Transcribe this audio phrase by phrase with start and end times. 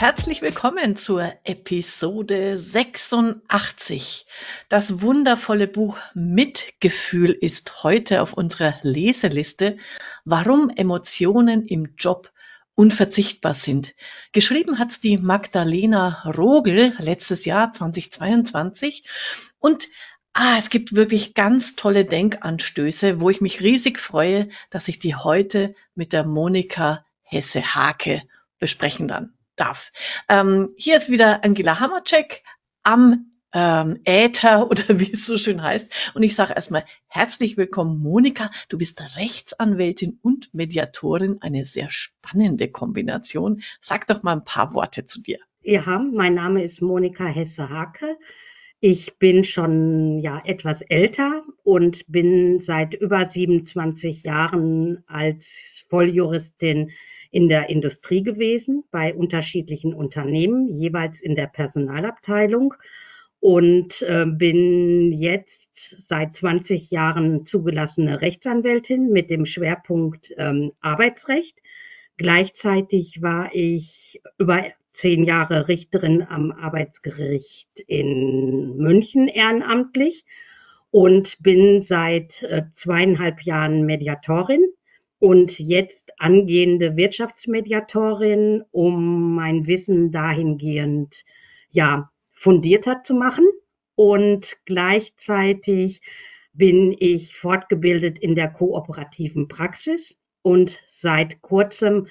[0.00, 4.24] herzlich willkommen zur Episode 86.
[4.70, 9.76] Das wundervolle Buch Mitgefühl ist heute auf unserer Leseliste,
[10.24, 12.32] warum Emotionen im Job
[12.74, 13.94] unverzichtbar sind.
[14.32, 19.04] Geschrieben hat's die Magdalena Rogel letztes Jahr 2022
[19.58, 19.88] und
[20.32, 25.16] Ah, es gibt wirklich ganz tolle Denkanstöße, wo ich mich riesig freue, dass ich die
[25.16, 28.22] heute mit der Monika Hesse-Hake
[28.60, 29.92] besprechen dann darf.
[30.28, 32.42] Ähm, hier ist wieder Angela Hammercheck
[32.82, 36.12] am ähm, Äther oder wie es so schön heißt.
[36.14, 38.50] Und ich sage erstmal herzlich willkommen, Monika.
[38.68, 41.38] Du bist Rechtsanwältin und Mediatorin.
[41.40, 43.62] Eine sehr spannende Kombination.
[43.80, 45.38] Sag doch mal ein paar Worte zu dir.
[45.62, 48.16] Ja, mein Name ist Monika Hesse-Hake.
[48.82, 56.92] Ich bin schon ja etwas älter und bin seit über 27 Jahren als Volljuristin
[57.30, 62.74] in der Industrie gewesen, bei unterschiedlichen Unternehmen, jeweils in der Personalabteilung
[63.38, 71.58] und äh, bin jetzt seit 20 Jahren zugelassene Rechtsanwältin mit dem Schwerpunkt ähm, Arbeitsrecht.
[72.18, 80.24] Gleichzeitig war ich über zehn Jahre Richterin am Arbeitsgericht in München ehrenamtlich
[80.90, 84.60] und bin seit äh, zweieinhalb Jahren Mediatorin
[85.20, 91.24] und jetzt angehende Wirtschaftsmediatorin, um mein Wissen dahingehend
[91.70, 93.44] ja fundierter zu machen.
[93.94, 96.00] Und gleichzeitig
[96.54, 102.08] bin ich fortgebildet in der kooperativen Praxis und seit kurzem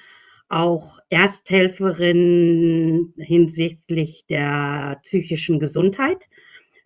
[0.48, 6.28] auch Ersthelferin hinsichtlich der psychischen Gesundheit,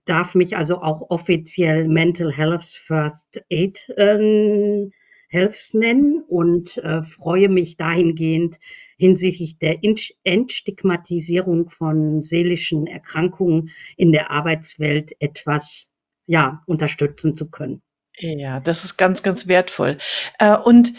[0.07, 4.89] darf mich also auch offiziell Mental Health First Aid äh,
[5.35, 8.59] Health nennen und äh, freue mich dahingehend
[8.97, 9.81] hinsichtlich der
[10.23, 15.89] Entstigmatisierung von seelischen Erkrankungen in der Arbeitswelt etwas
[16.27, 17.83] ja, unterstützen zu können.
[18.17, 19.99] Ja, das ist ganz, ganz wertvoll.
[20.39, 20.93] Äh, und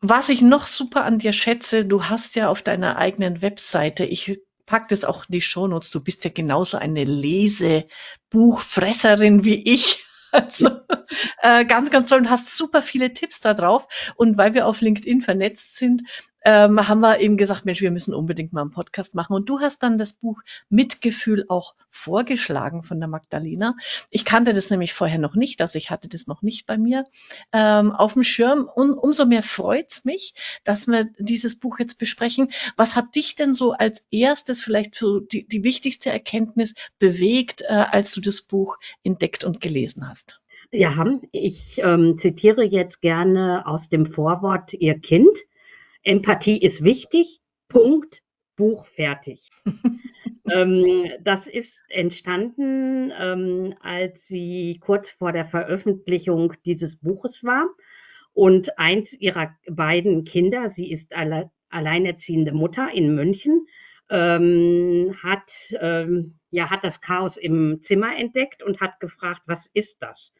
[0.00, 4.38] was ich noch super an dir schätze, du hast ja auf deiner eigenen Webseite, ich
[4.66, 10.06] pack das auch in die Shownotes, du bist ja genauso eine Lesebuchfresserin wie ich.
[10.32, 10.80] Also
[11.42, 13.86] äh, ganz, ganz toll und hast super viele Tipps da drauf.
[14.16, 16.02] Und weil wir auf LinkedIn vernetzt sind,
[16.44, 19.34] ähm, haben wir eben gesagt, Mensch, wir müssen unbedingt mal einen Podcast machen.
[19.34, 23.76] Und du hast dann das Buch Mitgefühl auch vorgeschlagen von der Magdalena.
[24.10, 27.04] Ich kannte das nämlich vorher noch nicht, also ich hatte das noch nicht bei mir
[27.52, 28.68] ähm, auf dem Schirm.
[28.72, 30.34] Und umso mehr freut's mich,
[30.64, 32.48] dass wir dieses Buch jetzt besprechen.
[32.76, 37.66] Was hat dich denn so als erstes vielleicht so die, die wichtigste Erkenntnis bewegt, äh,
[37.66, 40.40] als du das Buch entdeckt und gelesen hast?
[40.72, 45.36] Ja, ich ähm, zitiere jetzt gerne aus dem Vorwort Ihr Kind.
[46.02, 47.40] Empathie ist wichtig.
[47.68, 48.22] Punkt.
[48.56, 49.48] Buch fertig.
[50.52, 57.68] ähm, das ist entstanden, ähm, als sie kurz vor der Veröffentlichung dieses Buches war.
[58.34, 63.66] Und eins ihrer beiden Kinder, sie ist alle, alleinerziehende Mutter in München,
[64.10, 69.96] ähm, hat, ähm, ja, hat das Chaos im Zimmer entdeckt und hat gefragt, was ist
[70.00, 70.34] das?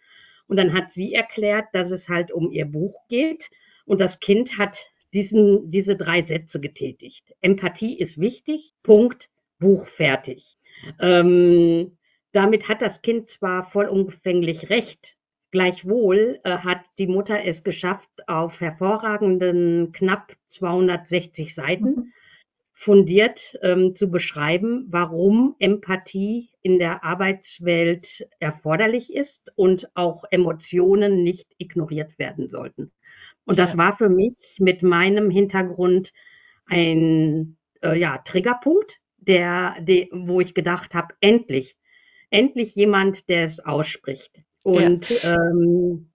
[0.46, 3.48] Und dann hat sie erklärt, dass es halt um ihr Buch geht.
[3.86, 7.34] Und das Kind hat diesen, diese drei Sätze getätigt.
[7.40, 9.28] Empathie ist wichtig, Punkt,
[9.58, 10.56] Buch fertig.
[11.00, 11.96] Ähm,
[12.32, 15.16] damit hat das Kind zwar vollumfänglich recht,
[15.50, 22.12] gleichwohl äh, hat die Mutter es geschafft, auf hervorragenden knapp 260 Seiten mhm.
[22.72, 31.48] fundiert ähm, zu beschreiben, warum Empathie in der Arbeitswelt erforderlich ist und auch Emotionen nicht
[31.58, 32.92] ignoriert werden sollten.
[33.50, 36.12] Und das war für mich mit meinem Hintergrund
[36.66, 41.76] ein äh, ja, Triggerpunkt, der, der, wo ich gedacht habe, endlich,
[42.30, 44.40] endlich jemand, der es ausspricht.
[44.62, 45.34] Und ja.
[45.34, 46.12] ähm,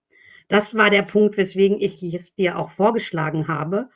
[0.48, 3.90] das war der Punkt, weswegen ich es dir auch vorgeschlagen habe,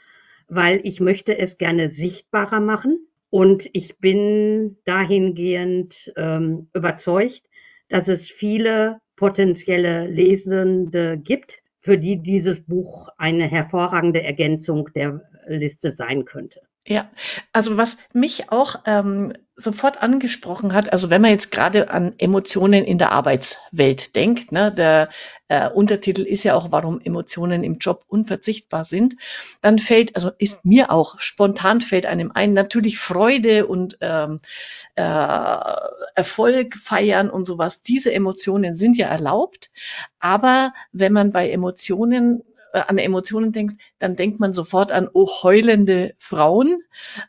[0.50, 3.08] weil ich möchte es gerne sichtbarer machen.
[3.30, 7.44] Und ich bin dahingehend ähm, überzeugt,
[7.88, 15.92] dass es viele potenzielle Lesende gibt, für die dieses Buch eine hervorragende Ergänzung der Liste
[15.92, 16.62] sein könnte.
[16.86, 17.10] Ja,
[17.54, 22.86] also was mich auch ähm, sofort angesprochen hat, also wenn man jetzt gerade an Emotionen
[22.86, 25.10] in der Arbeitswelt denkt, ne, der
[25.50, 29.16] äh, Untertitel ist ja auch, warum Emotionen im Job unverzichtbar sind,
[29.62, 34.40] dann fällt, also ist mir auch spontan fällt einem ein, natürlich Freude und ähm,
[34.96, 35.58] äh,
[36.16, 37.84] Erfolg feiern und sowas.
[37.84, 39.72] Diese Emotionen sind ja erlaubt,
[40.20, 45.28] aber wenn man bei Emotionen äh, an Emotionen denkst, dann denkt man sofort an oh,
[45.44, 46.82] heulende Frauen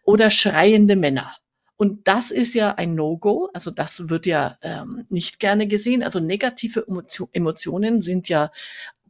[0.04, 1.32] oder schreiende Männer.
[1.80, 3.48] Und das ist ja ein No-Go.
[3.54, 6.02] Also das wird ja ähm, nicht gerne gesehen.
[6.02, 6.84] Also negative
[7.32, 8.52] Emotionen sind ja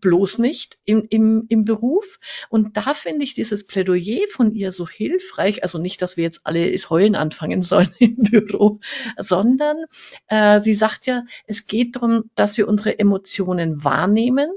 [0.01, 2.21] bloß nicht im, im, im Beruf.
[2.49, 5.65] Und da finde ich dieses Plädoyer von ihr so hilfreich.
[5.65, 8.79] Also nicht, dass wir jetzt alle das Heulen anfangen sollen im Büro,
[9.19, 9.77] sondern
[10.29, 14.49] äh, sie sagt ja, es geht darum, dass wir unsere Emotionen wahrnehmen,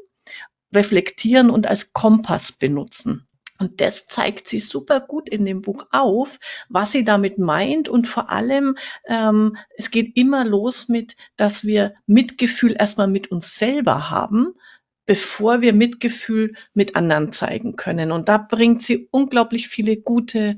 [0.72, 3.26] reflektieren und als Kompass benutzen.
[3.64, 6.38] Und das zeigt sie super gut in dem Buch auf,
[6.68, 7.88] was sie damit meint.
[7.88, 8.76] Und vor allem,
[9.08, 14.54] ähm, es geht immer los mit, dass wir Mitgefühl erstmal mit uns selber haben,
[15.06, 18.12] bevor wir Mitgefühl mit anderen zeigen können.
[18.12, 20.58] Und da bringt sie unglaublich viele gute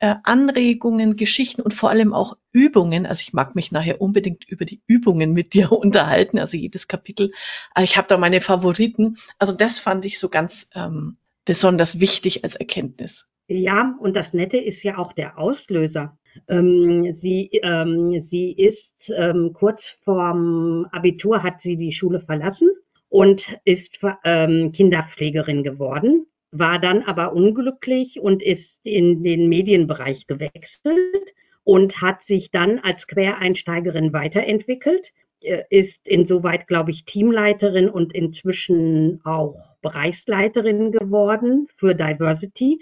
[0.00, 3.06] äh, Anregungen, Geschichten und vor allem auch Übungen.
[3.06, 7.30] Also ich mag mich nachher unbedingt über die Übungen mit dir unterhalten, also jedes Kapitel.
[7.78, 9.18] Ich habe da meine Favoriten.
[9.38, 11.16] Also das fand ich so ganz ähm,
[11.50, 13.26] besonders wichtig als Erkenntnis.
[13.48, 16.16] Ja, und das Nette ist ja auch der Auslöser.
[16.48, 22.70] Ähm, sie, ähm, sie ist ähm, kurz vorm Abitur hat sie die Schule verlassen
[23.08, 31.34] und ist ähm, Kinderpflegerin geworden, war dann aber unglücklich und ist in den Medienbereich gewechselt
[31.64, 39.56] und hat sich dann als Quereinsteigerin weiterentwickelt, ist insoweit, glaube ich, Teamleiterin und inzwischen auch
[39.80, 42.80] Bereichsleiterin geworden für Diversity.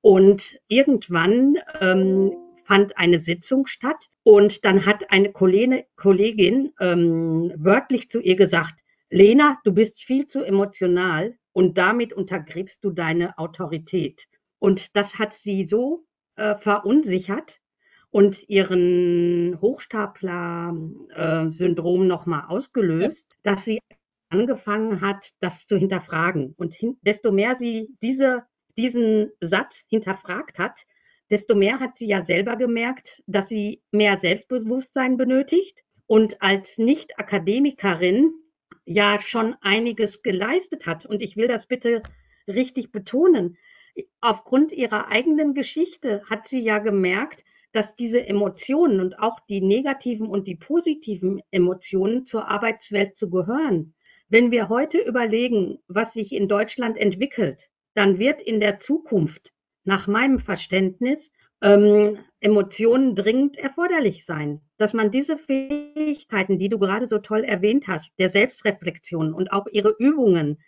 [0.00, 2.32] Und irgendwann ähm,
[2.64, 8.74] fand eine Sitzung statt und dann hat eine Kollegin, Kollegin ähm, wörtlich zu ihr gesagt,
[9.10, 14.26] Lena, du bist viel zu emotional und damit untergräbst du deine Autorität.
[14.58, 16.04] Und das hat sie so
[16.36, 17.58] äh, verunsichert
[18.10, 23.80] und ihren Hochstapler-Syndrom nochmal ausgelöst, dass sie
[24.30, 26.54] angefangen hat, das zu hinterfragen.
[26.56, 28.44] Und hin, desto mehr sie diese,
[28.76, 30.86] diesen Satz hinterfragt hat,
[31.30, 38.32] desto mehr hat sie ja selber gemerkt, dass sie mehr Selbstbewusstsein benötigt und als Nicht-Akademikerin
[38.84, 41.06] ja schon einiges geleistet hat.
[41.06, 42.02] Und ich will das bitte
[42.48, 43.56] richtig betonen.
[44.20, 50.26] Aufgrund ihrer eigenen Geschichte hat sie ja gemerkt, dass diese Emotionen und auch die negativen
[50.26, 53.94] und die positiven Emotionen zur Arbeitswelt zu gehören.
[54.28, 59.52] Wenn wir heute überlegen, was sich in Deutschland entwickelt, dann wird in der Zukunft
[59.84, 61.32] nach meinem Verständnis
[61.62, 64.60] ähm, Emotionen dringend erforderlich sein.
[64.78, 69.66] Dass man diese Fähigkeiten, die du gerade so toll erwähnt hast, der Selbstreflexion und auch
[69.70, 70.58] ihre Übungen,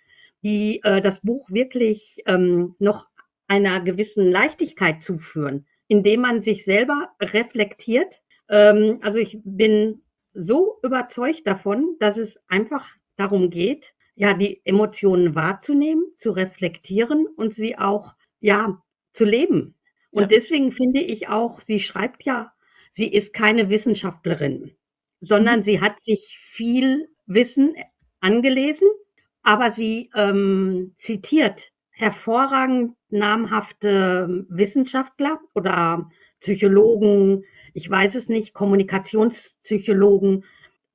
[0.43, 3.07] die äh, das Buch wirklich ähm, noch
[3.47, 8.23] einer gewissen Leichtigkeit zuführen, indem man sich selber reflektiert.
[8.49, 10.01] Ähm, also ich bin
[10.33, 17.53] so überzeugt davon, dass es einfach darum geht, ja, die Emotionen wahrzunehmen, zu reflektieren und
[17.53, 19.75] sie auch, ja, zu leben.
[20.11, 20.29] Und ja.
[20.29, 22.55] deswegen finde ich auch, sie schreibt ja,
[22.93, 24.75] sie ist keine Wissenschaftlerin,
[25.21, 25.65] sondern mhm.
[25.65, 27.75] sie hat sich viel Wissen
[28.21, 28.89] angelesen,
[29.43, 36.11] aber sie ähm, zitiert hervorragend namhafte Wissenschaftler oder
[36.41, 37.45] Psychologen,
[37.75, 40.45] ich weiß es nicht, Kommunikationspsychologen,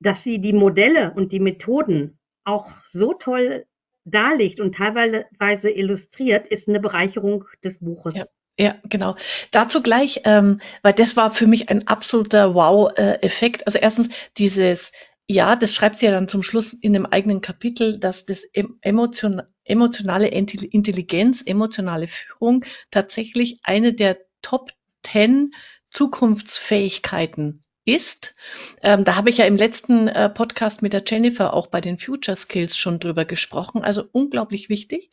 [0.00, 3.66] dass sie die Modelle und die Methoden auch so toll
[4.04, 8.14] darlegt und teilweise illustriert, ist eine Bereicherung des Buches.
[8.14, 8.26] Ja.
[8.60, 9.14] Ja, genau.
[9.52, 13.64] Dazu gleich, ähm, weil das war für mich ein absoluter Wow-Effekt.
[13.68, 14.90] Also erstens dieses,
[15.28, 18.42] ja, das schreibt sie ja dann zum Schluss in dem eigenen Kapitel, dass das
[18.80, 24.72] emotion, emotionale Intelligenz, emotionale Führung tatsächlich eine der Top
[25.02, 25.52] 10
[25.90, 28.34] Zukunftsfähigkeiten ist.
[28.82, 31.98] Ähm, da habe ich ja im letzten äh, Podcast mit der Jennifer auch bei den
[31.98, 33.82] Future Skills schon drüber gesprochen.
[33.82, 35.10] Also unglaublich wichtig.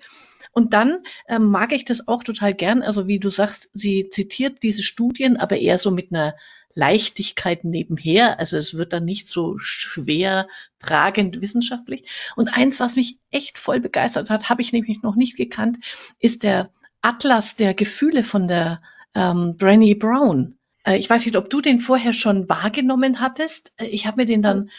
[0.51, 2.81] Und dann ähm, mag ich das auch total gern.
[2.81, 6.35] Also wie du sagst, sie zitiert diese Studien, aber eher so mit einer
[6.75, 8.37] Leichtigkeit nebenher.
[8.39, 10.47] Also es wird dann nicht so schwer
[10.79, 12.07] tragend wissenschaftlich.
[12.35, 15.77] Und eins, was mich echt voll begeistert hat, habe ich nämlich noch nicht gekannt,
[16.19, 16.69] ist der
[17.01, 18.81] Atlas der Gefühle von der
[19.15, 20.57] ähm, Brené Brown.
[20.83, 23.73] Äh, ich weiß nicht, ob du den vorher schon wahrgenommen hattest.
[23.77, 24.69] Äh, ich habe mir den dann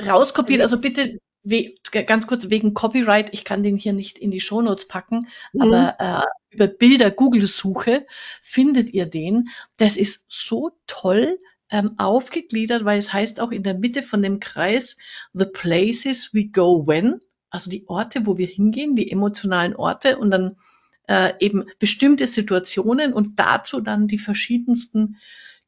[0.00, 0.62] rauskopiert.
[0.62, 1.18] Also bitte
[2.06, 5.62] ganz kurz wegen Copyright, ich kann den hier nicht in die Shownotes packen, mhm.
[5.62, 8.06] aber äh, über Bilder Google-Suche
[8.42, 9.48] findet ihr den.
[9.76, 11.38] Das ist so toll
[11.70, 14.96] ähm, aufgegliedert, weil es heißt auch in der Mitte von dem Kreis
[15.32, 20.30] The Places We Go When, also die Orte, wo wir hingehen, die emotionalen Orte und
[20.30, 20.56] dann
[21.08, 25.16] äh, eben bestimmte Situationen und dazu dann die verschiedensten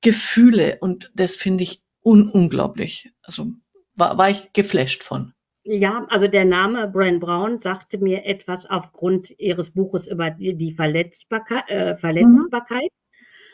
[0.01, 0.79] Gefühle.
[0.81, 3.13] Und das finde ich un unglaublich.
[3.23, 3.53] Also
[3.95, 5.35] war, war ich geflasht von.
[5.71, 11.69] Ja, also der Name Bran Brown sagte mir etwas aufgrund ihres Buches über die, Verletzbarkeit.
[11.69, 12.91] Äh, Verletzbarkeit.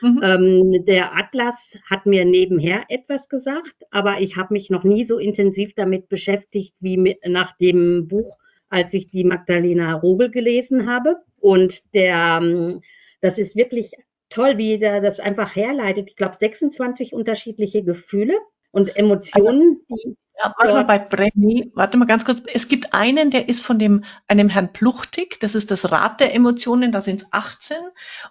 [0.00, 0.10] Mhm.
[0.10, 0.20] Mhm.
[0.22, 5.18] Ähm, der Atlas hat mir nebenher etwas gesagt, aber ich habe mich noch nie so
[5.18, 11.16] intensiv damit beschäftigt wie mit, nach dem Buch, als ich die Magdalena Rogel gelesen habe.
[11.40, 12.82] Und der, ähm,
[13.22, 13.90] das ist wirklich
[14.30, 16.10] toll, wie der das einfach herleitet.
[16.10, 18.34] Ich glaube, 26 unterschiedliche Gefühle
[18.70, 22.42] und Emotionen, die ja, warte mal bei Brenny, warte mal ganz kurz.
[22.52, 26.34] Es gibt einen, der ist von dem, einem Herrn Pluchtig, das ist das Rad der
[26.34, 27.76] Emotionen, da sind es 18.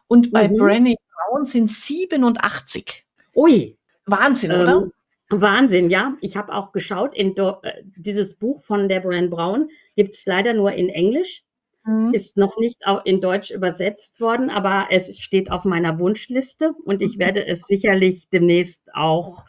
[0.07, 0.57] Und bei mhm.
[0.57, 0.97] Brenny
[1.29, 3.05] Brown sind 87.
[3.35, 3.77] Ui.
[4.05, 4.87] Wahnsinn, ähm, oder?
[5.29, 6.15] Wahnsinn, ja.
[6.21, 10.53] Ich habe auch geschaut, in Do äh, dieses Buch von Deborah Brown gibt es leider
[10.53, 11.43] nur in Englisch.
[11.85, 12.13] Mhm.
[12.13, 17.01] Ist noch nicht auch in Deutsch übersetzt worden, aber es steht auf meiner Wunschliste und
[17.01, 19.43] ich werde es sicherlich demnächst auch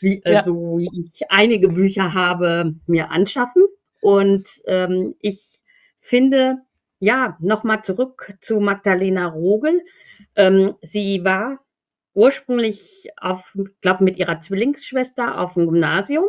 [0.00, 0.44] wie, äh, ja.
[0.44, 3.64] so wie ich einige Bücher habe, mir anschaffen.
[4.00, 5.60] Und ähm, ich
[6.00, 6.58] finde,
[6.98, 9.82] ja, nochmal zurück zu Magdalena Rogel.
[10.36, 11.60] Ähm, sie war
[12.14, 16.24] ursprünglich auf, glaube mit ihrer Zwillingsschwester auf dem Gymnasium,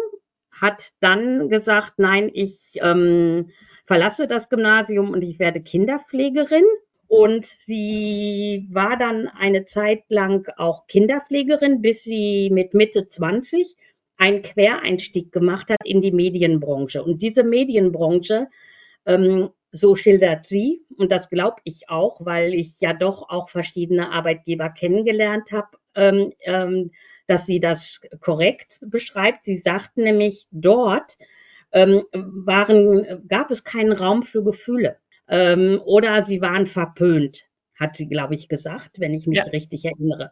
[0.51, 3.49] hat dann gesagt, nein, ich ähm,
[3.85, 6.65] verlasse das Gymnasium und ich werde Kinderpflegerin
[7.11, 13.75] und sie war dann eine Zeit lang auch Kinderpflegerin, bis sie mit Mitte 20
[14.15, 17.03] einen Quereinstieg gemacht hat in die Medienbranche.
[17.03, 18.47] Und diese Medienbranche,
[19.05, 24.09] ähm, so schildert sie, und das glaube ich auch, weil ich ja doch auch verschiedene
[24.09, 26.91] Arbeitgeber kennengelernt habe, ähm, ähm,
[27.27, 29.43] dass sie das korrekt beschreibt.
[29.43, 31.17] Sie sagt nämlich, dort
[31.73, 34.95] ähm, waren, gab es keinen Raum für Gefühle
[35.31, 37.45] ähm, oder sie waren verpönt,
[37.79, 39.45] hat sie, glaube ich, gesagt, wenn ich mich ja.
[39.45, 40.31] richtig erinnere.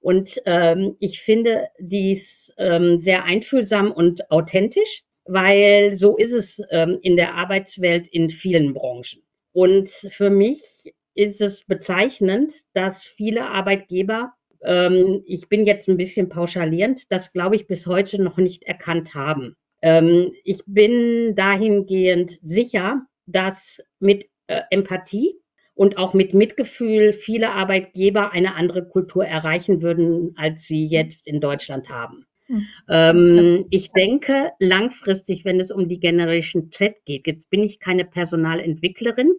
[0.00, 6.98] Und ähm, ich finde dies ähm, sehr einfühlsam und authentisch, weil so ist es ähm,
[7.00, 9.22] in der Arbeitswelt in vielen Branchen.
[9.52, 16.28] Und für mich ist es bezeichnend, dass viele Arbeitgeber, ähm, ich bin jetzt ein bisschen
[16.28, 19.56] pauschalierend, das glaube ich bis heute noch nicht erkannt haben.
[19.80, 25.34] Ähm, ich bin dahingehend sicher, dass mit äh, Empathie
[25.74, 31.40] und auch mit Mitgefühl viele Arbeitgeber eine andere Kultur erreichen würden, als sie jetzt in
[31.40, 32.26] Deutschland haben.
[32.46, 32.66] Hm.
[32.88, 38.04] Ähm, ich denke, langfristig, wenn es um die Generation Z geht, jetzt bin ich keine
[38.04, 39.32] Personalentwicklerin,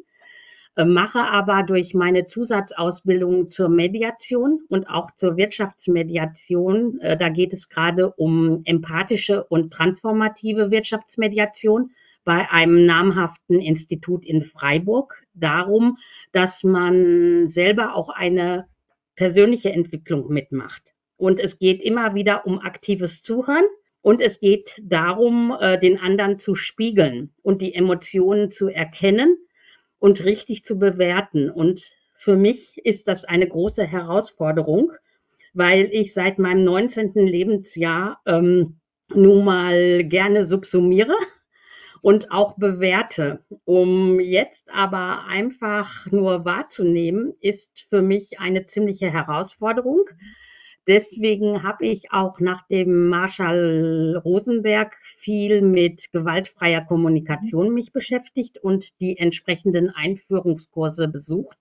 [0.75, 7.53] äh, mache aber durch meine Zusatzausbildung zur Mediation und auch zur Wirtschaftsmediation, äh, da geht
[7.53, 11.91] es gerade um empathische und transformative Wirtschaftsmediation,
[12.25, 15.97] bei einem namhaften Institut in Freiburg darum,
[16.31, 18.67] dass man selber auch eine
[19.15, 20.93] persönliche Entwicklung mitmacht.
[21.17, 23.63] Und es geht immer wieder um aktives Zuhören
[24.01, 29.37] und es geht darum, äh, den anderen zu spiegeln und die Emotionen zu erkennen
[29.99, 31.49] und richtig zu bewerten.
[31.49, 34.91] Und für mich ist das eine große Herausforderung,
[35.53, 37.13] weil ich seit meinem 19.
[37.13, 38.79] Lebensjahr ähm,
[39.13, 41.15] nun mal gerne subsumiere
[42.05, 43.39] und auch bewerte.
[43.63, 50.01] Um jetzt aber einfach nur wahrzunehmen, ist für mich eine ziemliche Herausforderung.
[50.85, 58.87] Deswegen habe ich auch nach dem Marshall Rosenberg viel mit gewaltfreier Kommunikation mich beschäftigt und
[58.99, 61.57] die entsprechenden Einführungskurse besucht,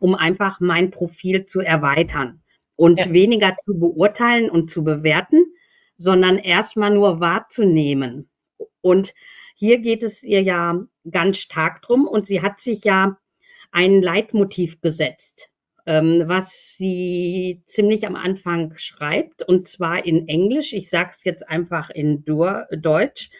[0.00, 2.40] um einfach mein Profil zu erweitern
[2.76, 3.12] und ja.
[3.12, 5.44] weniger zu beurteilen und zu bewerten,
[5.98, 8.30] sondern erstmal nur wahrzunehmen.
[8.80, 9.12] Und
[9.62, 13.16] hier geht es ihr ja ganz stark drum und sie hat sich ja
[13.70, 15.50] ein Leitmotiv gesetzt,
[15.86, 20.72] ähm, was sie ziemlich am Anfang schreibt und zwar in Englisch.
[20.72, 23.30] Ich sage es jetzt einfach in Deutsch.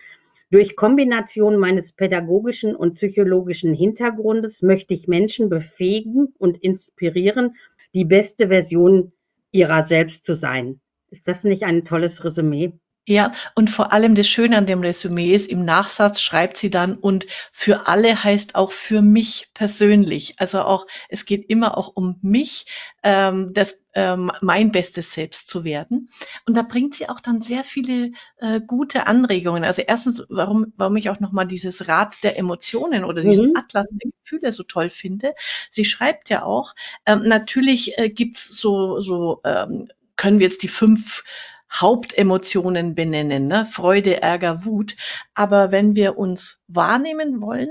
[0.53, 7.57] Durch Kombination meines pädagogischen und psychologischen Hintergrundes möchte ich Menschen befähigen und inspirieren,
[7.95, 9.13] die beste Version
[9.51, 10.81] ihrer selbst zu sein.
[11.11, 12.75] Ist das nicht ein tolles Resümee?
[13.05, 16.95] Ja, und vor allem das Schöne an dem Resümee ist, im Nachsatz schreibt sie dann,
[16.97, 20.35] und für alle heißt auch für mich persönlich.
[20.39, 22.67] Also auch, es geht immer auch um mich,
[23.03, 26.11] ähm, das, ähm, mein bestes Selbst zu werden.
[26.47, 29.65] Und da bringt sie auch dann sehr viele äh, gute Anregungen.
[29.65, 33.57] Also erstens, warum, warum ich auch nochmal dieses Rad der Emotionen oder diesen mhm.
[33.57, 35.35] Atlas der Gefühle so toll finde.
[35.71, 36.73] Sie schreibt ja auch,
[37.05, 41.25] ähm, natürlich äh, gibt's so, so ähm, können wir jetzt die fünf
[41.73, 43.65] Hauptemotionen benennen, ne?
[43.65, 44.95] Freude, Ärger, Wut.
[45.35, 47.71] Aber wenn wir uns wahrnehmen wollen,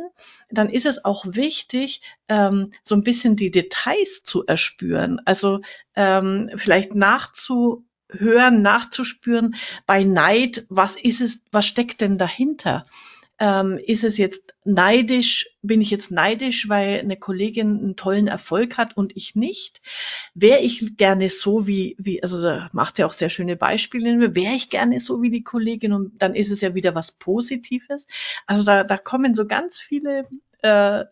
[0.50, 5.22] dann ist es auch wichtig, ähm, so ein bisschen die Details zu erspüren.
[5.25, 5.62] Also
[5.96, 9.55] ähm, vielleicht nachzuhören, nachzuspüren
[9.86, 12.88] bei Neid, was ist es, was steckt denn dahinter?
[13.41, 18.77] Ähm, ist es jetzt neidisch, bin ich jetzt neidisch, weil eine Kollegin einen tollen Erfolg
[18.77, 19.81] hat und ich nicht?
[20.36, 24.53] Wäre ich gerne so wie, wie, also da macht ja auch sehr schöne Beispiele, wäre
[24.53, 28.05] ich gerne so wie die Kollegin und dann ist es ja wieder was Positives.
[28.45, 30.27] Also da, da kommen so ganz viele
[30.62, 31.03] äh,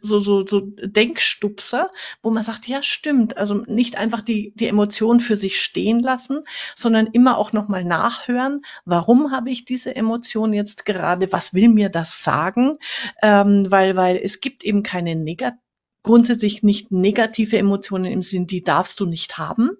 [0.00, 1.90] so, so, so Denkstupser,
[2.22, 3.36] wo man sagt, ja, stimmt.
[3.36, 6.42] Also nicht einfach die, die Emotionen für sich stehen lassen,
[6.74, 11.88] sondern immer auch nochmal nachhören, warum habe ich diese Emotion jetzt gerade, was will mir
[11.88, 12.74] das sagen?
[13.22, 15.60] Ähm, weil, weil es gibt eben keine negativ
[16.06, 19.72] grundsätzlich nicht negative Emotionen im Sinn, die darfst du nicht haben.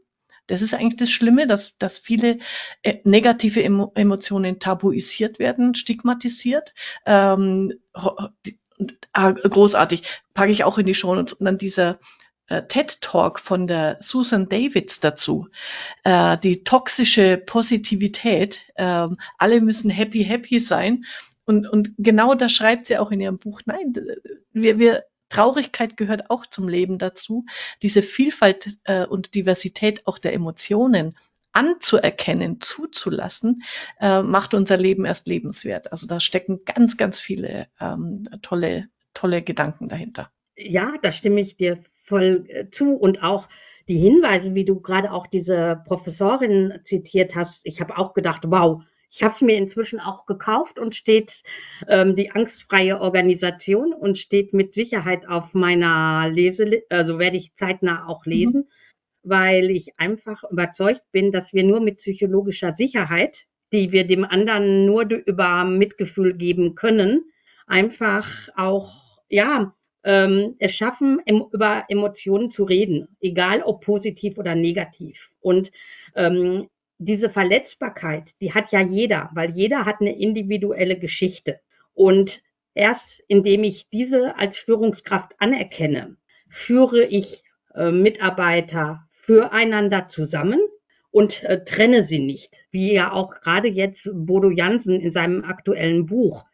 [0.49, 2.39] Das ist eigentlich das Schlimme, dass, dass viele
[2.83, 6.75] äh, negative Emo Emotionen tabuisiert werden, stigmatisiert.
[7.05, 7.75] Ähm,
[9.13, 10.03] ah, großartig,
[10.35, 11.99] packe ich auch in die Show und dann dieser
[12.49, 15.49] äh, TED Talk von der Susan Davids dazu,
[16.05, 19.07] äh, die toxische Positivität, äh,
[19.39, 21.05] alle müssen happy, happy sein.
[21.45, 23.61] Und, und genau das schreibt sie auch in ihrem Buch.
[23.67, 23.95] Nein,
[24.53, 27.47] wir, wir, Traurigkeit gehört auch zum Leben dazu.
[27.83, 31.17] Diese Vielfalt äh, und Diversität auch der Emotionen
[31.57, 33.63] anzuerkennen, zuzulassen,
[33.99, 35.91] äh, macht unser Leben erst lebenswert.
[35.91, 40.31] Also da stecken ganz, ganz viele ähm, tolle, tolle Gedanken dahinter.
[40.55, 43.49] Ja, da stimme ich dir voll äh, zu und auch
[43.89, 47.61] die Hinweise, wie du gerade auch diese Professorin zitiert hast.
[47.65, 51.43] Ich habe auch gedacht, wow, ich habe es mir inzwischen auch gekauft und steht
[51.89, 58.09] ähm, die angstfreie Organisation und steht mit Sicherheit auf meiner Lese, also werde ich zeitnah
[58.09, 58.63] auch lesen.
[58.63, 58.73] Mhm
[59.29, 64.87] weil ich einfach überzeugt bin, dass wir nur mit psychologischer Sicherheit, die wir dem anderen
[64.87, 67.25] nur über Mitgefühl geben können,
[67.67, 71.21] einfach auch, ja, ähm, es schaffen,
[71.53, 75.31] über Emotionen zu reden, egal ob positiv oder negativ.
[75.41, 75.73] Und
[76.15, 76.69] ähm,
[76.99, 81.61] diese Verletzbarkeit, die hat ja jeder, weil jeder hat eine individuelle Geschichte.
[81.93, 82.43] Und
[82.75, 86.17] erst indem ich diese als Führungskraft anerkenne,
[86.49, 87.43] führe ich
[87.75, 90.61] äh, Mitarbeiter, füreinander zusammen
[91.11, 92.57] und äh, trenne sie nicht.
[92.71, 96.45] Wie ja auch gerade jetzt Bodo Jansen in seinem aktuellen Buch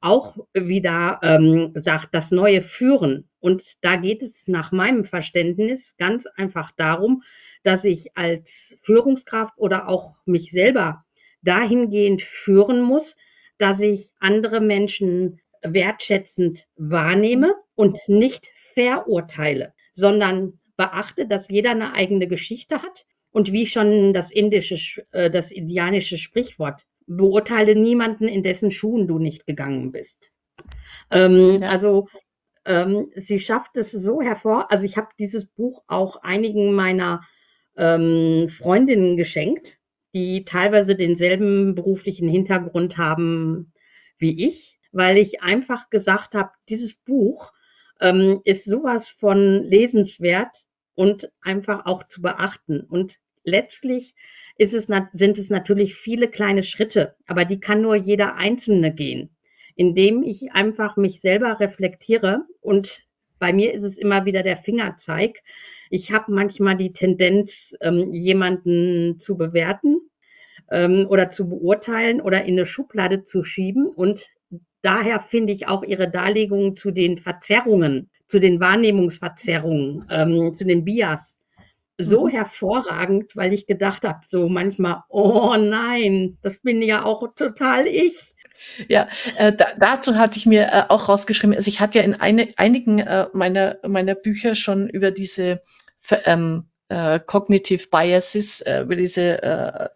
[0.00, 3.28] auch wieder ähm, sagt, das neue Führen.
[3.40, 7.22] Und da geht es nach meinem Verständnis ganz einfach darum,
[7.64, 11.04] dass ich als Führungskraft oder auch mich selber
[11.42, 13.16] dahingehend führen muss,
[13.58, 22.28] dass ich andere Menschen wertschätzend wahrnehme und nicht verurteile, sondern beachte, dass jeder eine eigene
[22.28, 28.70] Geschichte hat und wie schon das indische, äh, das indianische Sprichwort, beurteile niemanden, in dessen
[28.70, 30.30] Schuhen du nicht gegangen bist.
[31.10, 31.68] Ähm, ja.
[31.68, 32.08] Also
[32.64, 34.70] ähm, sie schafft es so hervor.
[34.70, 37.22] Also ich habe dieses Buch auch einigen meiner
[37.76, 39.78] ähm, Freundinnen geschenkt,
[40.14, 43.72] die teilweise denselben beruflichen Hintergrund haben
[44.18, 47.52] wie ich, weil ich einfach gesagt habe, dieses Buch
[48.00, 50.64] ähm, ist sowas von lesenswert
[50.98, 52.80] und einfach auch zu beachten.
[52.80, 54.16] Und letztlich
[54.56, 59.30] ist es, sind es natürlich viele kleine Schritte, aber die kann nur jeder Einzelne gehen,
[59.76, 63.06] indem ich einfach mich selber reflektiere und
[63.38, 65.38] bei mir ist es immer wieder der Fingerzeig.
[65.88, 70.00] Ich habe manchmal die Tendenz, ähm, jemanden zu bewerten
[70.68, 73.86] ähm, oder zu beurteilen oder in eine Schublade zu schieben.
[73.86, 74.26] Und
[74.82, 80.84] daher finde ich auch Ihre Darlegung zu den Verzerrungen zu den Wahrnehmungsverzerrungen, ähm, zu den
[80.84, 81.38] Bias
[81.98, 82.30] so mhm.
[82.30, 88.16] hervorragend, weil ich gedacht habe, so manchmal, oh nein, das bin ja auch total ich.
[88.88, 92.14] Ja, äh, da, dazu hatte ich mir äh, auch rausgeschrieben, also ich hatte ja in
[92.14, 95.60] eine, einigen äh, meiner, meiner Bücher schon über diese
[96.24, 99.88] ähm, äh, Cognitive Biases, äh, über diese äh,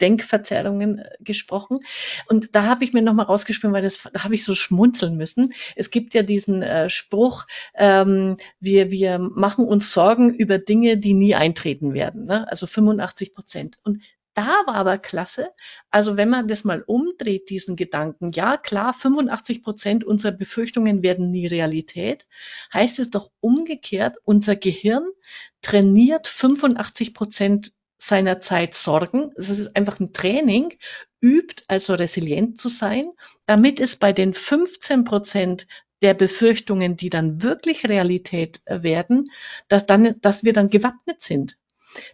[0.00, 1.80] Denkverzerrungen äh, gesprochen.
[2.28, 5.52] Und da habe ich mir nochmal rausgeschrieben, weil das da habe ich so schmunzeln müssen.
[5.76, 11.14] Es gibt ja diesen äh, Spruch, ähm, wir, wir machen uns Sorgen über Dinge, die
[11.14, 12.26] nie eintreten werden.
[12.26, 12.50] Ne?
[12.50, 13.76] Also 85 Prozent.
[13.82, 14.02] Und
[14.34, 15.50] da war aber klasse.
[15.90, 21.30] Also wenn man das mal umdreht, diesen Gedanken, ja klar, 85 Prozent unserer Befürchtungen werden
[21.30, 22.26] nie Realität,
[22.72, 25.06] heißt es doch umgekehrt, unser Gehirn
[25.62, 29.30] trainiert 85 Prozent seiner Zeit sorgen.
[29.36, 30.74] Also es ist einfach ein Training,
[31.22, 33.10] übt also resilient zu sein,
[33.46, 35.66] damit es bei den 15 Prozent
[36.02, 39.30] der Befürchtungen, die dann wirklich Realität werden,
[39.68, 41.56] dass dann, dass wir dann gewappnet sind.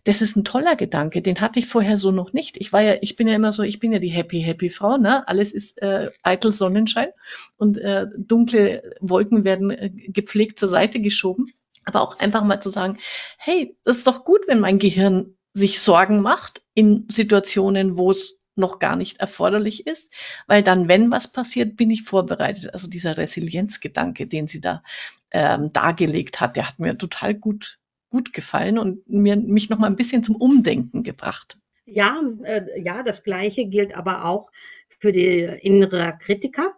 [0.05, 2.59] Das ist ein toller Gedanke, den hatte ich vorher so noch nicht.
[2.59, 4.97] Ich war ja, ich bin ja immer so, ich bin ja die happy, happy Frau,
[4.97, 5.27] ne?
[5.27, 7.09] Alles ist äh, eitel Sonnenschein
[7.57, 11.53] und äh, dunkle Wolken werden äh, gepflegt zur Seite geschoben.
[11.85, 12.99] Aber auch einfach mal zu sagen,
[13.38, 18.38] hey, das ist doch gut, wenn mein Gehirn sich Sorgen macht in Situationen, wo es
[18.56, 20.12] noch gar nicht erforderlich ist,
[20.46, 22.72] weil dann, wenn was passiert, bin ich vorbereitet.
[22.72, 24.82] Also dieser Resilienzgedanke, den sie da
[25.30, 27.78] ähm, dargelegt hat, der hat mir total gut,
[28.10, 31.58] gut gefallen und mir, mich noch mal ein bisschen zum Umdenken gebracht.
[31.86, 34.50] Ja, äh, ja, das Gleiche gilt aber auch
[34.98, 36.74] für die innere Kritiker.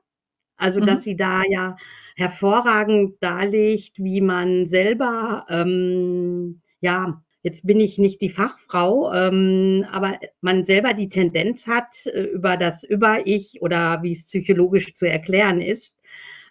[0.56, 0.86] Also, mhm.
[0.86, 1.76] dass sie da ja
[2.14, 10.18] hervorragend darlegt, wie man selber, ähm, ja, jetzt bin ich nicht die Fachfrau, ähm, aber
[10.40, 15.60] man selber die Tendenz hat, äh, über das Über-Ich oder wie es psychologisch zu erklären
[15.60, 15.94] ist,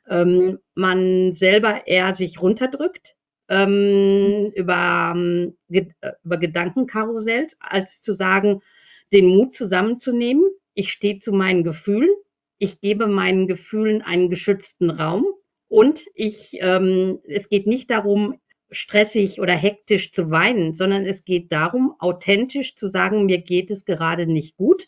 [0.10, 3.16] ähm, man selber eher sich runterdrückt
[3.50, 5.56] ähm, über, ähm,
[6.24, 8.62] über Gedankenkarussells, als zu sagen,
[9.12, 10.46] den Mut zusammenzunehmen.
[10.74, 12.10] Ich stehe zu meinen Gefühlen.
[12.58, 15.26] Ich gebe meinen Gefühlen einen geschützten Raum.
[15.68, 18.40] Und ich, ähm, es geht nicht darum,
[18.72, 23.86] stressig oder hektisch zu weinen, sondern es geht darum, authentisch zu sagen, mir geht es
[23.86, 24.88] gerade nicht gut.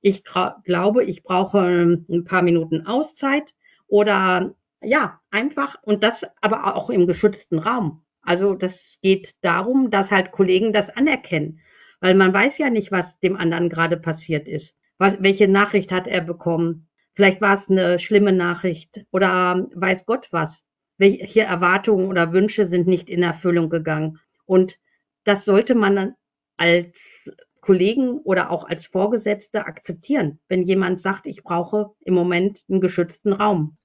[0.00, 0.22] Ich
[0.64, 3.54] glaube, ich brauche ein paar Minuten Auszeit
[3.86, 8.02] oder ja, einfach und das aber auch im geschützten Raum.
[8.22, 11.60] Also das geht darum, dass halt Kollegen das anerkennen,
[12.00, 14.74] weil man weiß ja nicht, was dem anderen gerade passiert ist.
[14.98, 16.86] Was, welche Nachricht hat er bekommen?
[17.14, 20.64] Vielleicht war es eine schlimme Nachricht oder weiß Gott was.
[20.96, 24.20] Welche Erwartungen oder Wünsche sind nicht in Erfüllung gegangen?
[24.46, 24.78] Und
[25.24, 26.14] das sollte man
[26.56, 27.28] als
[27.60, 33.32] Kollegen oder auch als Vorgesetzte akzeptieren, wenn jemand sagt, ich brauche im Moment einen geschützten
[33.32, 33.76] Raum.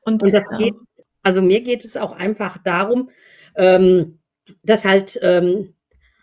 [0.00, 0.74] Und, und das geht,
[1.22, 3.10] also mir geht es auch einfach darum,
[3.54, 4.18] ähm,
[4.62, 5.74] dass halt ähm,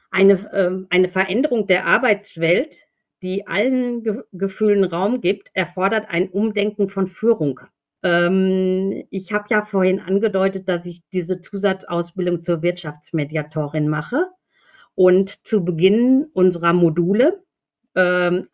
[0.09, 2.75] eine, ähm, eine Veränderung der Arbeitswelt,
[3.21, 7.59] die allen Ge Gefühlen Raum gibt, erfordert ein Umdenken von Führung.
[8.03, 14.27] Ähm, ich habe ja vorhin angedeutet, dass ich diese Zusatzausbildung zur Wirtschaftsmediatorin mache.
[14.95, 17.43] Und zu Beginn unserer Module
[17.95, 18.47] ähm,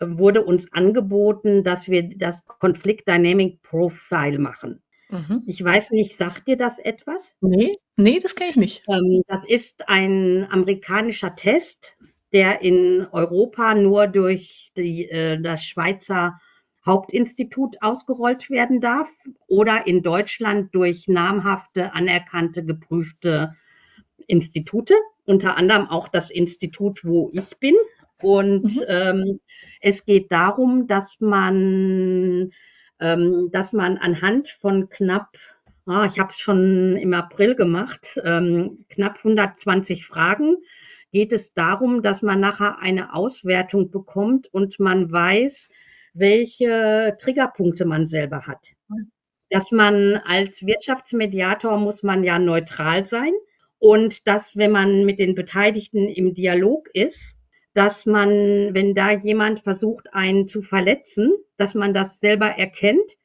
[0.00, 4.82] wurde uns angeboten, dass wir das Conflict Dynamic Profile machen.
[5.10, 5.42] Mhm.
[5.46, 7.36] Ich weiß nicht, sagt dir das etwas?
[7.40, 8.82] Nee, nee, das kenne ich nicht.
[8.88, 11.94] Ähm, das ist ein amerikanischer Test,
[12.32, 16.40] der in Europa nur durch die, äh, das Schweizer
[16.84, 19.08] Hauptinstitut ausgerollt werden darf
[19.46, 23.54] oder in Deutschland durch namhafte, anerkannte, geprüfte
[24.26, 27.74] Institute, unter anderem auch das Institut, wo ich bin.
[28.20, 28.84] Und mhm.
[28.88, 29.40] ähm,
[29.80, 32.52] es geht darum, dass man
[33.02, 35.36] ähm, dass man anhand von knapp,
[35.86, 40.56] oh, ich habe es schon im April gemacht, ähm, knapp 120 Fragen,
[41.10, 45.68] geht es darum, dass man nachher eine Auswertung bekommt und man weiß,
[46.14, 48.72] welche Triggerpunkte man selber hat.
[49.50, 53.32] Dass man als Wirtschaftsmediator muss man ja neutral sein
[53.78, 57.34] und dass, wenn man mit den Beteiligten im Dialog ist,
[57.74, 58.30] dass man,
[58.74, 63.16] wenn da jemand versucht, einen zu verletzen, dass man das selber erkennt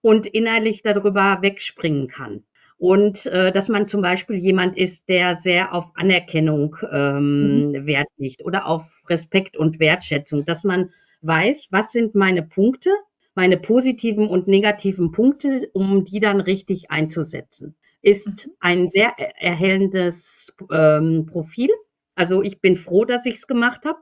[0.00, 2.44] und innerlich darüber wegspringen kann.
[2.78, 7.86] Und äh, dass man zum Beispiel jemand ist, der sehr auf Anerkennung ähm, mhm.
[7.86, 10.90] Wert legt oder auf Respekt und Wertschätzung, dass man
[11.26, 12.90] weiß, was sind meine Punkte,
[13.34, 17.76] meine positiven und negativen Punkte, um die dann richtig einzusetzen.
[18.02, 18.52] Ist mhm.
[18.60, 21.70] ein sehr erhellendes ähm, Profil.
[22.14, 24.00] Also ich bin froh, dass ich es gemacht habe.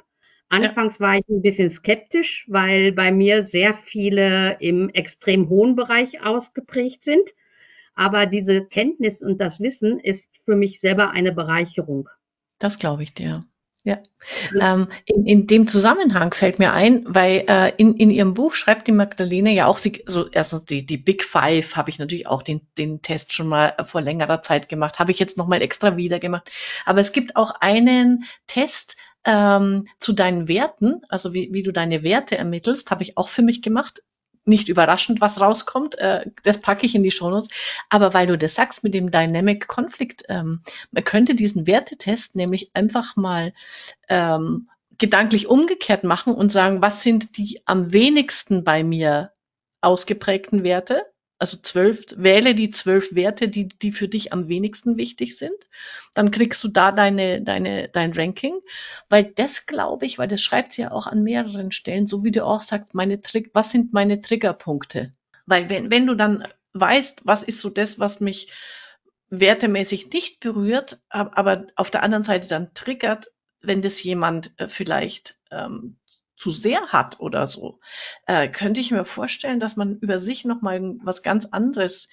[0.49, 6.23] Anfangs war ich ein bisschen skeptisch, weil bei mir sehr viele im extrem hohen Bereich
[6.23, 7.29] ausgeprägt sind.
[7.95, 12.09] Aber diese Kenntnis und das Wissen ist für mich selber eine Bereicherung.
[12.59, 13.45] Das glaube ich dir.
[13.87, 13.99] Ja,
[14.59, 18.89] ähm, in, in dem Zusammenhang fällt mir ein, weil äh, in, in ihrem Buch schreibt
[18.89, 22.43] die Magdalene ja auch, sie, so erstens die, die Big Five habe ich natürlich auch
[22.43, 26.19] den, den Test schon mal vor längerer Zeit gemacht, habe ich jetzt nochmal extra wieder
[26.19, 26.51] gemacht.
[26.87, 32.03] Aber es gibt auch einen Test, ähm, zu deinen Werten, also wie, wie du deine
[32.03, 34.03] Werte ermittelst, habe ich auch für mich gemacht.
[34.47, 37.49] Nicht überraschend, was rauskommt, äh, das packe ich in die Shownotes.
[37.89, 42.71] Aber weil du das sagst mit dem Dynamic Conflict, ähm, man könnte diesen Wertetest nämlich
[42.75, 43.53] einfach mal
[44.09, 49.33] ähm, gedanklich umgekehrt machen und sagen, was sind die am wenigsten bei mir
[49.81, 51.05] ausgeprägten Werte
[51.39, 55.57] also zwölf, wähle die zwölf Werte, die, die für dich am wenigsten wichtig sind.
[56.15, 58.59] Dann kriegst du da deine, deine, dein Ranking.
[59.09, 62.31] Weil das glaube ich, weil das schreibt sie ja auch an mehreren Stellen, so wie
[62.31, 65.13] du auch sagst, meine Trick, was sind meine Triggerpunkte?
[65.47, 68.53] Weil wenn, wenn du dann weißt, was ist so das, was mich
[69.29, 75.37] wertemäßig nicht berührt, aber auf der anderen Seite dann triggert, wenn das jemand äh, vielleicht
[75.51, 75.97] ähm,
[76.37, 77.81] zu sehr hat oder so,
[78.27, 82.09] äh, könnte ich mir vorstellen, dass man über sich nochmal was ganz anderes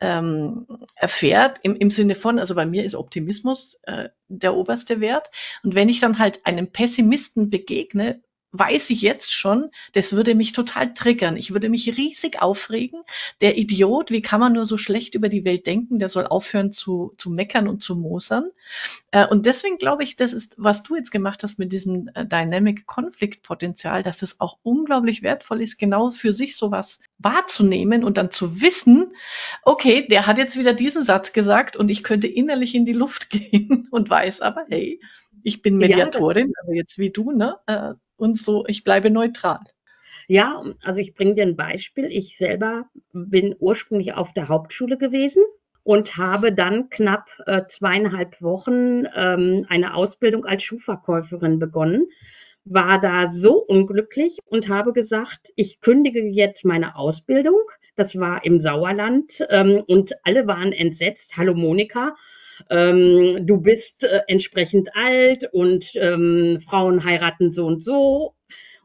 [0.00, 5.30] ähm, erfährt, im, im Sinne von, also bei mir ist Optimismus äh, der oberste Wert.
[5.62, 8.22] Und wenn ich dann halt einem Pessimisten begegne,
[8.56, 11.36] weiß ich jetzt schon, das würde mich total triggern.
[11.36, 13.00] Ich würde mich riesig aufregen.
[13.40, 15.98] Der Idiot, wie kann man nur so schlecht über die Welt denken?
[15.98, 18.50] Der soll aufhören zu, zu meckern und zu mosern.
[19.10, 22.24] Äh, und deswegen glaube ich, das ist, was du jetzt gemacht hast mit diesem äh,
[22.24, 28.18] Dynamic Conflict Potenzial, dass es auch unglaublich wertvoll ist, genau für sich sowas wahrzunehmen und
[28.18, 29.14] dann zu wissen,
[29.64, 33.30] okay, der hat jetzt wieder diesen Satz gesagt und ich könnte innerlich in die Luft
[33.30, 35.00] gehen und weiß aber, hey,
[35.44, 37.56] ich bin Mediatorin, ja, aber jetzt wie du, ne?
[37.66, 39.60] Äh, und so, ich bleibe neutral.
[40.26, 42.06] Ja, also ich bringe dir ein Beispiel.
[42.10, 45.44] Ich selber bin ursprünglich auf der Hauptschule gewesen
[45.82, 52.08] und habe dann knapp äh, zweieinhalb Wochen ähm, eine Ausbildung als Schuhverkäuferin begonnen.
[52.64, 57.60] War da so unglücklich und habe gesagt, ich kündige jetzt meine Ausbildung.
[57.96, 61.36] Das war im Sauerland ähm, und alle waren entsetzt.
[61.36, 62.16] Hallo Monika,
[62.70, 68.34] ähm, du bist äh, entsprechend alt und ähm, Frauen heiraten so und so.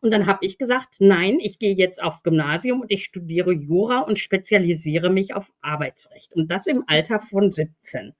[0.01, 3.99] Und dann habe ich gesagt, nein, ich gehe jetzt aufs Gymnasium und ich studiere Jura
[3.99, 6.33] und spezialisiere mich auf Arbeitsrecht.
[6.33, 8.13] Und das im Alter von 17.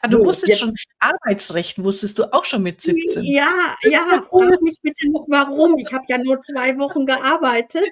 [0.00, 3.24] Ah, du so, wusstest jetzt, schon, Arbeitsrecht wusstest du auch schon mit 17.
[3.24, 5.78] Ja, ja, frag mich bitte noch warum.
[5.78, 7.90] Ich habe ja nur zwei Wochen gearbeitet.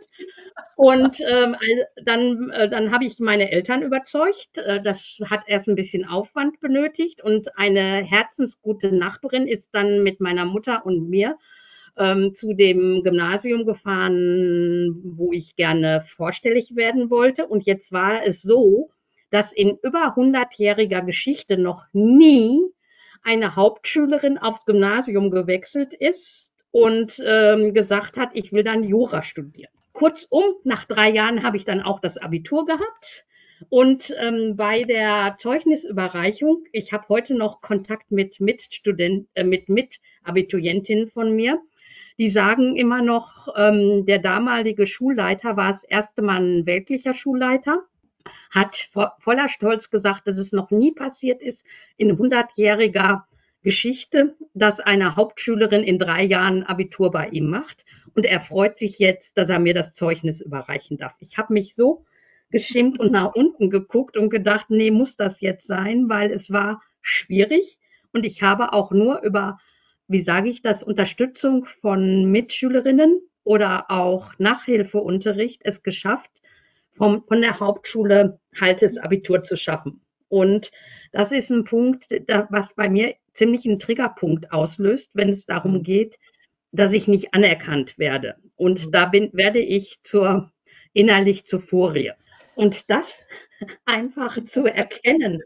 [0.76, 1.56] Und ähm,
[2.04, 4.58] dann, äh, dann habe ich meine Eltern überzeugt.
[4.58, 7.22] Äh, das hat erst ein bisschen Aufwand benötigt.
[7.22, 11.38] Und eine herzensgute Nachbarin ist dann mit meiner Mutter und mir
[11.96, 17.46] ähm, zu dem Gymnasium gefahren, wo ich gerne vorstellig werden wollte.
[17.46, 18.90] Und jetzt war es so,
[19.32, 22.60] dass in über 100-jähriger Geschichte noch nie
[23.22, 29.72] eine Hauptschülerin aufs Gymnasium gewechselt ist und ähm, gesagt hat, ich will dann Jura studieren.
[29.94, 33.24] Kurzum, nach drei Jahren habe ich dann auch das Abitur gehabt.
[33.70, 41.08] Und ähm, bei der Zeugnisüberreichung, ich habe heute noch Kontakt mit Mitstudent, äh, mit Mitabiturientinnen
[41.08, 41.58] von mir,
[42.18, 47.82] die sagen immer noch, ähm, der damalige Schulleiter war das erste Mal ein weltlicher Schulleiter
[48.50, 51.64] hat voller Stolz gesagt, dass es noch nie passiert ist
[51.96, 53.22] in 100-jähriger
[53.62, 57.84] Geschichte, dass eine Hauptschülerin in drei Jahren Abitur bei ihm macht.
[58.14, 61.14] Und er freut sich jetzt, dass er mir das Zeugnis überreichen darf.
[61.20, 62.04] Ich habe mich so
[62.50, 66.82] geschämt und nach unten geguckt und gedacht, nee, muss das jetzt sein, weil es war
[67.00, 67.78] schwierig.
[68.12, 69.58] Und ich habe auch nur über,
[70.08, 76.41] wie sage ich das, Unterstützung von Mitschülerinnen oder auch Nachhilfeunterricht es geschafft,
[76.94, 80.00] vom, von der Hauptschule halt das Abitur zu schaffen.
[80.28, 80.70] Und
[81.12, 82.06] das ist ein Punkt,
[82.48, 85.82] was bei mir ziemlich einen Triggerpunkt auslöst, wenn es darum mhm.
[85.82, 86.18] geht,
[86.72, 88.36] dass ich nicht anerkannt werde.
[88.56, 88.92] Und mhm.
[88.92, 90.50] da bin, werde ich zur,
[90.92, 92.12] innerlich zur Furie.
[92.54, 93.24] Und das
[93.84, 95.42] einfach zu erkennen,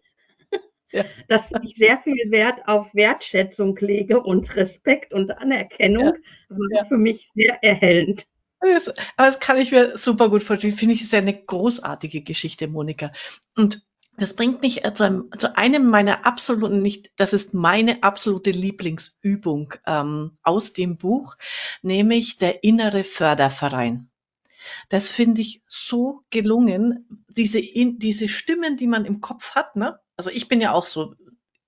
[0.93, 1.05] ja.
[1.29, 6.57] dass ich sehr viel Wert auf Wertschätzung lege und Respekt und Anerkennung, ja.
[6.57, 6.85] war ja.
[6.85, 8.27] für mich sehr erhellend.
[8.61, 10.73] Das, aber das kann ich mir super gut vorstellen.
[10.73, 13.13] Finde ich, ist ja eine großartige Geschichte, Monika.
[13.55, 13.83] Und
[14.17, 19.75] das bringt mich zu einem, zu einem meiner absoluten, nicht, das ist meine absolute Lieblingsübung
[19.87, 21.37] ähm, aus dem Buch,
[21.83, 24.09] nämlich der innere Förderverein.
[24.89, 30.01] Das finde ich so gelungen, diese, in, diese Stimmen, die man im Kopf hat, ne?
[30.17, 31.15] Also ich bin ja auch so,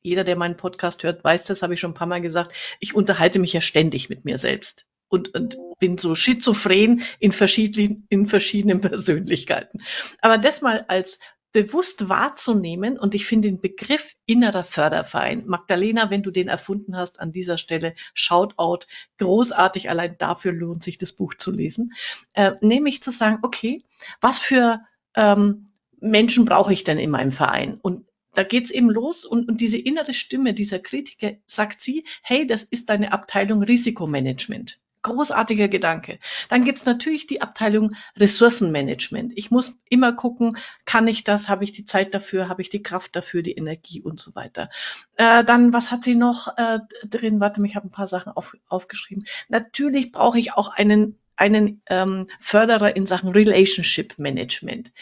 [0.01, 2.53] jeder, der meinen Podcast hört, weiß das, habe ich schon ein paar Mal gesagt.
[2.81, 8.07] Ich unterhalte mich ja ständig mit mir selbst und, und bin so schizophren in verschiedenen,
[8.09, 9.83] in verschiedenen Persönlichkeiten.
[10.21, 11.19] Aber das mal als
[11.53, 17.21] bewusst wahrzunehmen und ich finde den Begriff innerer Förderverein, Magdalena, wenn du den erfunden hast,
[17.21, 18.87] an dieser Stelle Shoutout,
[19.19, 21.95] großartig, allein dafür lohnt sich das Buch zu lesen,
[22.35, 23.83] äh, nämlich zu sagen, okay,
[24.21, 24.81] was für
[25.17, 25.67] ähm,
[26.01, 27.79] Menschen brauche ich denn in meinem Verein?
[27.81, 32.47] Und da geht's eben los und, und diese innere Stimme dieser Kritiker sagt sie, hey,
[32.47, 34.79] das ist deine Abteilung Risikomanagement.
[35.09, 36.19] Großartiger Gedanke.
[36.49, 39.33] Dann gibt's natürlich die Abteilung Ressourcenmanagement.
[39.37, 42.83] Ich muss immer gucken, kann ich das, habe ich die Zeit dafür, habe ich die
[42.83, 44.69] Kraft dafür, die Energie und so weiter.
[45.17, 47.41] Äh, dann, was hat sie noch äh, drin?
[47.41, 49.25] Warte, ich habe ein paar Sachen auf, aufgeschrieben.
[49.49, 54.93] Natürlich brauche ich auch einen einen ähm, Förderer in Sachen Relationship Management.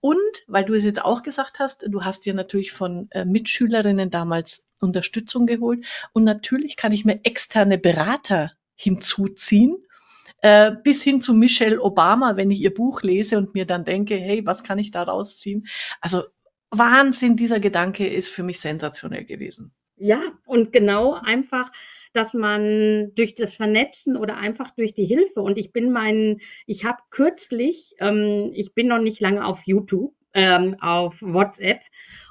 [0.00, 4.10] Und weil du es jetzt auch gesagt hast, du hast dir natürlich von äh, Mitschülerinnen
[4.10, 9.76] damals Unterstützung geholt und natürlich kann ich mir externe Berater hinzuziehen.
[10.44, 14.16] Äh, bis hin zu Michelle Obama, wenn ich ihr Buch lese und mir dann denke,
[14.16, 15.68] hey, was kann ich da rausziehen?
[16.00, 16.24] Also
[16.70, 19.72] Wahnsinn, dieser Gedanke ist für mich sensationell gewesen.
[19.96, 21.70] Ja, und genau einfach,
[22.12, 26.84] dass man durch das Vernetzen oder einfach durch die Hilfe und ich bin mein, ich
[26.84, 31.80] habe kürzlich, ähm, ich bin noch nicht lange auf YouTube, ähm, auf WhatsApp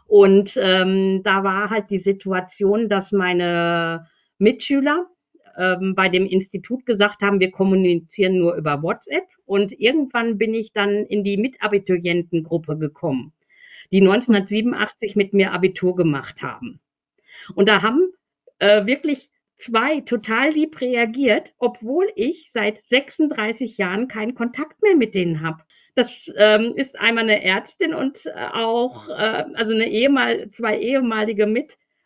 [0.05, 5.07] und ähm, da war halt die Situation, dass meine Mitschüler
[5.57, 9.25] ähm, bei dem Institut gesagt haben, wir kommunizieren nur über WhatsApp.
[9.45, 13.33] Und irgendwann bin ich dann in die Mitabiturientengruppe gekommen,
[13.91, 16.79] die 1987 mit mir Abitur gemacht haben.
[17.55, 18.11] Und da haben
[18.59, 25.13] äh, wirklich zwei total lieb reagiert, obwohl ich seit 36 Jahren keinen Kontakt mehr mit
[25.13, 25.63] denen habe.
[25.95, 31.47] Das ähm, ist einmal eine Ärztin und äh, auch äh, also eine ehemal, zwei ehemalige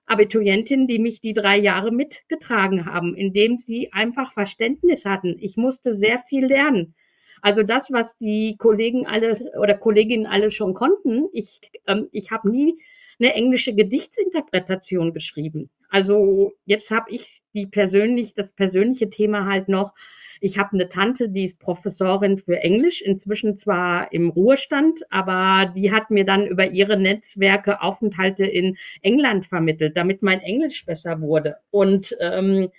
[0.08, 5.38] Mitabiturientinnen, die mich die drei Jahre mitgetragen haben, indem sie einfach Verständnis hatten.
[5.40, 6.94] Ich musste sehr viel lernen.
[7.42, 12.50] Also das, was die Kollegen alle oder Kolleginnen alle schon konnten, ich, ähm, ich habe
[12.50, 12.78] nie
[13.20, 15.70] eine englische Gedichtsinterpretation geschrieben.
[15.90, 19.94] Also jetzt habe ich die persönlich, das persönliche Thema halt noch.
[20.42, 25.92] Ich habe eine Tante, die ist Professorin für Englisch, inzwischen zwar im Ruhestand, aber die
[25.92, 31.58] hat mir dann über ihre Netzwerke Aufenthalte in England vermittelt, damit mein Englisch besser wurde.
[31.72, 32.70] Und ähm,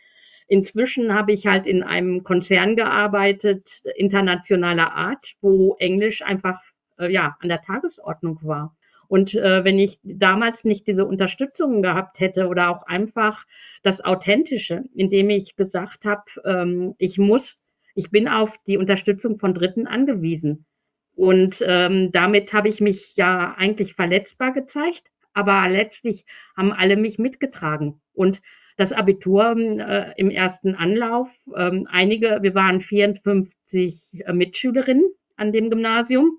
[0.49, 6.61] Inzwischen habe ich halt in einem Konzern gearbeitet, internationaler Art, wo Englisch einfach
[6.99, 8.77] äh, ja an der Tagesordnung war.
[9.09, 13.45] Und äh, wenn ich damals nicht diese Unterstützung gehabt hätte oder auch einfach
[13.83, 17.61] das Authentische, indem ich gesagt habe, ähm, ich muss,
[17.95, 20.67] ich bin auf die Unterstützung von Dritten angewiesen.
[21.15, 27.19] Und ähm, damit habe ich mich ja eigentlich verletzbar gezeigt, aber letztlich haben alle mich
[27.19, 28.01] mitgetragen.
[28.13, 28.43] Und
[28.77, 31.31] das Abitur äh, im ersten Anlauf.
[31.57, 36.39] Ähm, einige, wir waren 54 äh, Mitschülerinnen an dem Gymnasium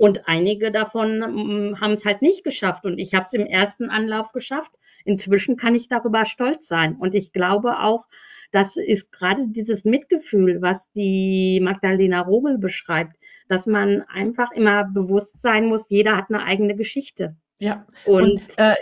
[0.00, 3.90] und einige davon ähm, haben es halt nicht geschafft und ich habe es im ersten
[3.90, 4.72] Anlauf geschafft.
[5.04, 8.06] Inzwischen kann ich darüber stolz sein und ich glaube auch,
[8.50, 13.14] das ist gerade dieses Mitgefühl, was die Magdalena Rogel beschreibt,
[13.48, 17.36] dass man einfach immer bewusst sein muss, jeder hat eine eigene Geschichte.
[17.58, 18.76] Ja, und, und äh,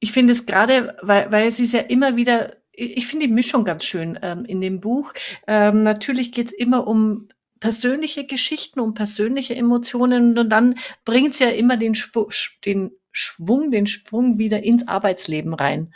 [0.00, 3.64] ich finde es gerade, weil, weil es ist ja immer wieder, ich finde die Mischung
[3.64, 5.14] ganz schön ähm, in dem Buch.
[5.46, 7.28] Ähm, natürlich geht es immer um
[7.64, 10.74] persönliche Geschichten, um persönliche Emotionen und dann
[11.06, 12.28] bringt es ja immer den, Sp
[12.66, 15.94] den Schwung, den Sprung wieder ins Arbeitsleben rein.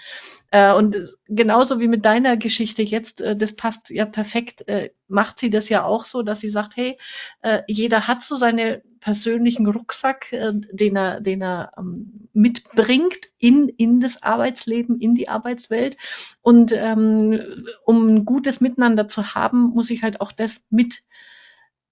[0.51, 5.41] Äh, und genauso wie mit deiner Geschichte jetzt, äh, das passt ja perfekt, äh, macht
[5.41, 6.97] sie das ja auch so, dass sie sagt, hey,
[7.43, 13.69] äh, jeder hat so seine persönlichen Rucksack, äh, den er, den er ähm, mitbringt in,
[13.69, 15.99] in das Arbeitsleben, in die Arbeitswelt.
[16.41, 21.03] Und ähm, um ein gutes Miteinander zu haben, muss ich halt auch das mit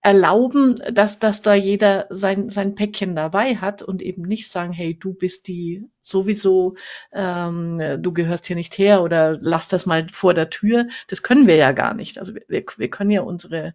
[0.06, 4.96] erlauben, dass, dass da jeder sein, sein Päckchen dabei hat und eben nicht sagen, hey,
[4.96, 6.74] du bist die sowieso,
[7.12, 10.86] ähm, du gehörst hier nicht her oder lass das mal vor der Tür.
[11.08, 12.20] Das können wir ja gar nicht.
[12.20, 13.74] Also wir, wir können ja unsere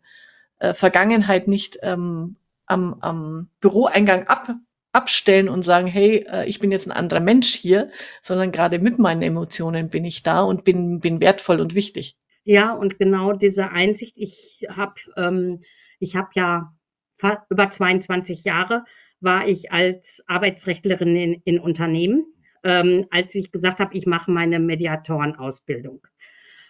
[0.60, 4.56] äh, Vergangenheit nicht ähm, am, am Büroeingang ab,
[4.94, 7.92] abstellen und sagen, hey, äh, ich bin jetzt ein anderer Mensch hier,
[8.22, 12.16] sondern gerade mit meinen Emotionen bin ich da und bin, bin wertvoll und wichtig.
[12.46, 15.64] Ja, und genau diese Einsicht, ich habe ähm,
[16.02, 16.74] ich habe ja
[17.50, 18.84] über 22 Jahre
[19.20, 22.26] war ich als Arbeitsrechtlerin in, in Unternehmen,
[22.64, 26.02] ähm, als ich gesagt habe, ich mache meine Mediatorenausbildung.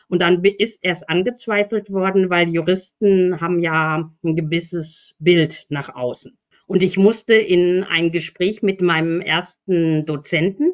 [0.10, 6.38] Und dann ist erst angezweifelt worden, weil Juristen haben ja ein gewisses Bild nach außen.
[6.68, 10.74] Und ich musste in ein Gespräch mit meinem ersten Dozenten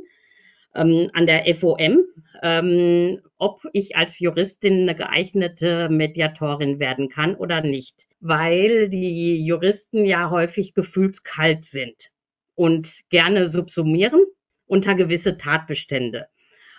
[0.74, 2.06] ähm, an der FOM,
[2.42, 10.06] ähm, ob ich als Juristin eine geeignete Mediatorin werden kann oder nicht, weil die Juristen
[10.06, 12.12] ja häufig gefühlskalt sind
[12.56, 14.24] und gerne subsumieren
[14.66, 16.28] unter gewisse Tatbestände.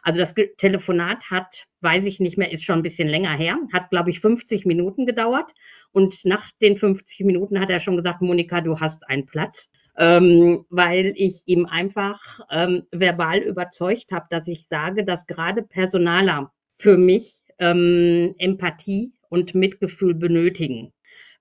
[0.03, 3.91] Also das Telefonat hat, weiß ich nicht mehr, ist schon ein bisschen länger her, hat,
[3.91, 5.53] glaube ich, 50 Minuten gedauert.
[5.91, 10.65] Und nach den 50 Minuten hat er schon gesagt, Monika, du hast einen Platz ähm,
[10.71, 16.97] weil ich ihm einfach ähm, verbal überzeugt habe, dass ich sage, dass gerade Personaler für
[16.97, 20.93] mich ähm, Empathie und Mitgefühl benötigen.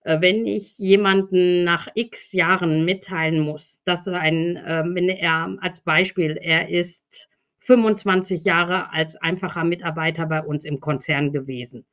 [0.02, 5.58] Äh, wenn ich jemanden nach x Jahren mitteilen muss, dass er ein, äh, wenn er
[5.62, 7.28] als Beispiel, er ist
[7.60, 11.86] 25 Jahre als einfacher Mitarbeiter bei uns im Konzern gewesen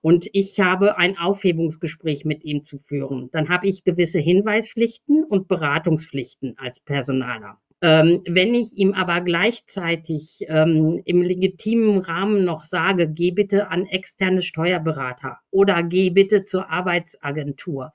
[0.00, 3.30] und ich habe ein Aufhebungsgespräch mit ihm zu führen.
[3.32, 7.60] Dann habe ich gewisse Hinweispflichten und Beratungspflichten als Personaler.
[7.80, 13.86] Ähm, wenn ich ihm aber gleichzeitig ähm, im legitimen Rahmen noch sage, geh bitte an
[13.86, 17.92] externe Steuerberater oder geh bitte zur Arbeitsagentur,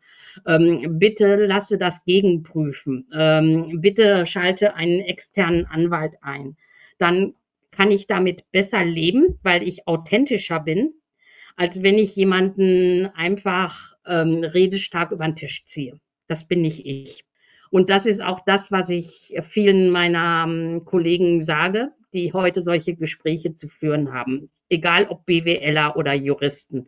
[0.48, 6.56] ähm, bitte lasse das gegenprüfen, ähm, bitte schalte einen externen Anwalt ein,
[6.98, 7.34] dann
[7.72, 10.94] kann ich damit besser leben, weil ich authentischer bin
[11.56, 16.00] als wenn ich jemanden einfach ähm, redestark über den Tisch ziehe.
[16.28, 17.26] Das bin nicht ich.
[17.74, 22.94] Und das ist auch das, was ich vielen meiner ähm, Kollegen sage, die heute solche
[22.94, 24.52] Gespräche zu führen haben.
[24.70, 26.88] egal ob BWLer oder Juristen.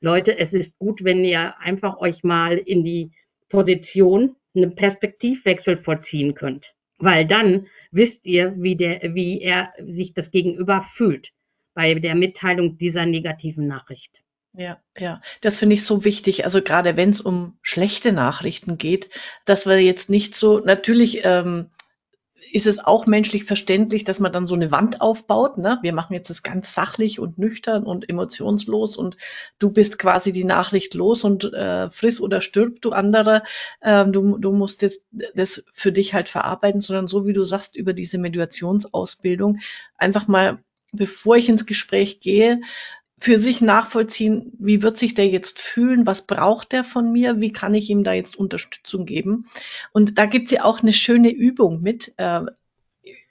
[0.00, 3.10] Leute, es ist gut, wenn ihr einfach euch mal in die
[3.48, 10.30] Position einen Perspektivwechsel vollziehen könnt, weil dann wisst ihr, wie der, wie er sich das
[10.30, 11.32] Gegenüber fühlt
[11.74, 14.22] bei der Mitteilung dieser negativen Nachricht.
[14.52, 16.44] Ja, ja, das finde ich so wichtig.
[16.44, 19.08] Also gerade wenn es um schlechte Nachrichten geht,
[19.44, 21.70] dass wir jetzt nicht so, natürlich ähm,
[22.52, 25.58] ist es auch menschlich verständlich, dass man dann so eine Wand aufbaut.
[25.58, 25.78] Ne?
[25.82, 29.16] Wir machen jetzt das ganz sachlich und nüchtern und emotionslos und
[29.58, 33.44] du bist quasi die Nachricht los und äh, friss oder stirb, du anderer.
[33.80, 35.02] Äh, du, du musst jetzt
[35.34, 39.58] das für dich halt verarbeiten, sondern so wie du sagst, über diese Mediationsausbildung
[39.96, 40.58] einfach mal,
[40.92, 42.60] bevor ich ins Gespräch gehe,
[43.20, 47.52] für sich nachvollziehen, wie wird sich der jetzt fühlen, was braucht der von mir, wie
[47.52, 49.46] kann ich ihm da jetzt Unterstützung geben.
[49.92, 52.40] Und da gibt's ja auch eine schöne Übung mit äh,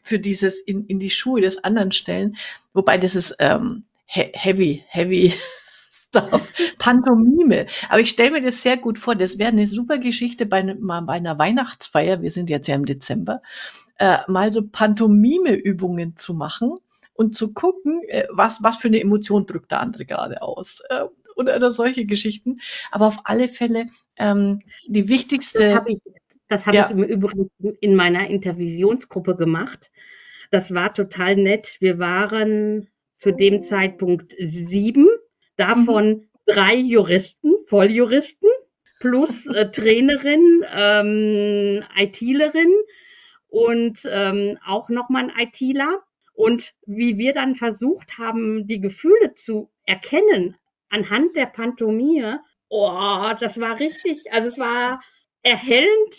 [0.04, 2.38] für dieses in, in die Schuhe des anderen stellen,
[2.72, 5.34] wobei das ist ähm, he heavy, heavy
[5.92, 7.66] Stuff, Pantomime.
[7.90, 9.16] Aber ich stelle mir das sehr gut vor.
[9.16, 12.86] Das wäre eine super Geschichte bei, ne, bei einer Weihnachtsfeier, wir sind jetzt ja im
[12.86, 13.42] Dezember,
[13.98, 16.78] äh, mal so Pantomime-Übungen zu machen
[17.20, 20.82] und zu gucken, äh, was, was für eine Emotion drückt der andere gerade aus.
[20.89, 21.03] Äh,
[21.36, 22.55] oder, oder solche Geschichten.
[22.91, 25.59] Aber auf alle Fälle ähm, die wichtigste.
[25.59, 25.99] Das habe ich,
[26.47, 26.86] das hab ja.
[26.86, 27.49] ich im Übrigen
[27.82, 29.91] in meiner Intervisionsgruppe gemacht.
[30.49, 31.76] Das war total nett.
[31.82, 35.09] Wir waren zu dem Zeitpunkt sieben,
[35.57, 36.30] davon mhm.
[36.45, 38.49] drei Juristen, Volljuristen,
[39.01, 42.74] plus äh, Trainerin, ähm, ITlerin
[43.49, 46.01] und ähm, auch nochmal ein ITler.
[46.40, 50.56] Und wie wir dann versucht haben, die Gefühle zu erkennen
[50.88, 55.04] anhand der Pantomime, oh, das war richtig, also es war
[55.44, 56.16] erhellend.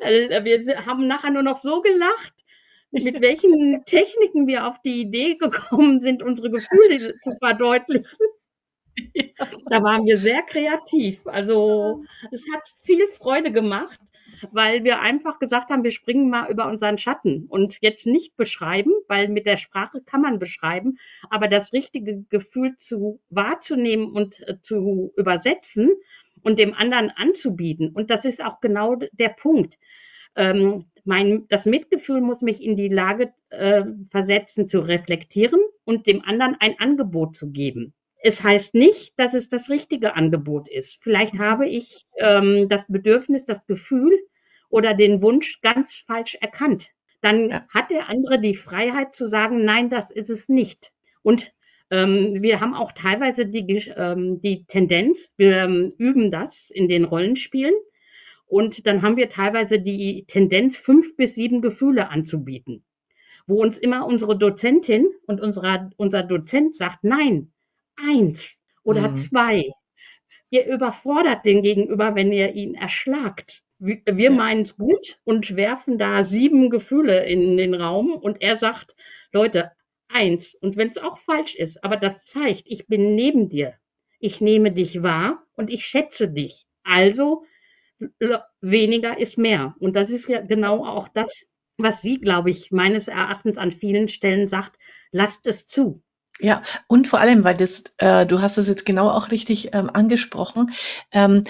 [0.00, 2.32] Äh, wir haben nachher nur noch so gelacht,
[2.90, 8.16] mit welchen Techniken wir auf die Idee gekommen sind, unsere Gefühle zu verdeutlichen.
[9.68, 11.20] Da waren wir sehr kreativ.
[11.26, 14.00] Also es hat viel Freude gemacht
[14.52, 18.92] weil wir einfach gesagt haben, wir springen mal über unseren Schatten und jetzt nicht beschreiben,
[19.08, 20.98] weil mit der Sprache kann man beschreiben,
[21.30, 25.90] aber das richtige Gefühl zu wahrzunehmen und äh, zu übersetzen
[26.42, 27.90] und dem anderen anzubieten.
[27.90, 29.78] Und das ist auch genau der Punkt.
[30.36, 36.22] Ähm, mein, das Mitgefühl muss mich in die Lage äh, versetzen, zu reflektieren und dem
[36.22, 37.94] anderen ein Angebot zu geben.
[38.26, 40.96] Es heißt nicht, dass es das richtige Angebot ist.
[41.02, 44.18] Vielleicht habe ich ähm, das Bedürfnis, das Gefühl,
[44.70, 46.88] oder den Wunsch ganz falsch erkannt.
[47.20, 47.66] Dann ja.
[47.68, 50.90] hat der andere die Freiheit zu sagen, nein, das ist es nicht.
[51.20, 51.52] Und
[51.90, 57.04] ähm, wir haben auch teilweise die, ähm, die Tendenz, wir ähm, üben das in den
[57.04, 57.74] Rollenspielen.
[58.46, 62.86] Und dann haben wir teilweise die Tendenz, fünf bis sieben Gefühle anzubieten,
[63.46, 67.50] wo uns immer unsere Dozentin und unserer, unser Dozent sagt, nein,
[67.96, 69.16] eins oder mhm.
[69.16, 69.70] zwei.
[70.50, 76.24] Ihr überfordert den Gegenüber, wenn ihr ihn erschlagt wir meinen es gut und werfen da
[76.24, 78.94] sieben Gefühle in den Raum und er sagt,
[79.32, 79.72] Leute,
[80.08, 80.54] eins.
[80.54, 83.74] Und wenn es auch falsch ist, aber das zeigt, ich bin neben dir.
[84.20, 86.66] Ich nehme dich wahr und ich schätze dich.
[86.82, 87.44] Also
[88.60, 89.74] weniger ist mehr.
[89.80, 91.44] Und das ist ja genau auch das,
[91.76, 94.78] was sie, glaube ich, meines Erachtens an vielen Stellen sagt.
[95.10, 96.02] Lasst es zu.
[96.40, 99.88] Ja, und vor allem, weil das, äh, du hast es jetzt genau auch richtig ähm,
[99.90, 100.72] angesprochen,
[101.12, 101.44] ähm,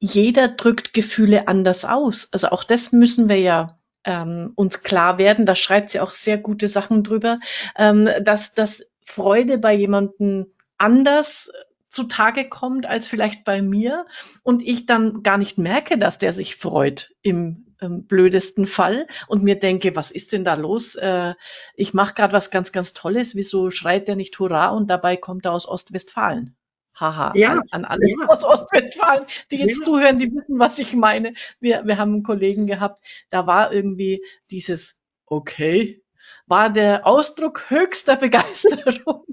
[0.00, 2.28] jeder drückt Gefühle anders aus.
[2.32, 5.46] Also auch das müssen wir ja ähm, uns klar werden.
[5.46, 7.38] Da schreibt sie auch sehr gute Sachen drüber,
[7.76, 11.50] ähm, dass, dass Freude bei jemandem anders
[11.88, 14.04] zutage kommt als vielleicht bei mir
[14.42, 19.42] und ich dann gar nicht merke, dass der sich freut im ähm, blödesten Fall und
[19.42, 20.94] mir denke, was ist denn da los?
[20.94, 21.34] Äh,
[21.74, 23.34] ich mache gerade was ganz, ganz Tolles.
[23.34, 26.56] Wieso schreit der nicht Hurra und dabei kommt er aus Ostwestfalen?
[26.98, 28.28] Haha, ja, an, an alle ja.
[28.28, 29.84] aus Ostwestfalen, die jetzt ja.
[29.84, 31.34] zuhören, die wissen, was ich meine.
[31.58, 34.94] Wir, wir haben einen Kollegen gehabt, da war irgendwie dieses
[35.26, 36.02] Okay,
[36.46, 39.24] war der Ausdruck höchster Begeisterung.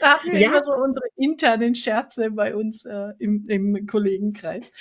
[0.00, 0.48] da hatten wir ja.
[0.48, 4.72] immer so unsere internen Scherze bei uns äh, im, im Kollegenkreis.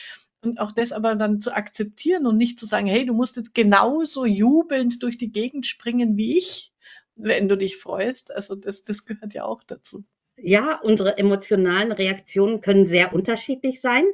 [0.41, 3.53] Und auch das aber dann zu akzeptieren und nicht zu sagen, hey, du musst jetzt
[3.53, 6.71] genauso jubelnd durch die Gegend springen wie ich,
[7.15, 8.33] wenn du dich freust.
[8.33, 10.05] Also das, das gehört ja auch dazu.
[10.37, 14.05] Ja, unsere emotionalen Reaktionen können sehr unterschiedlich sein.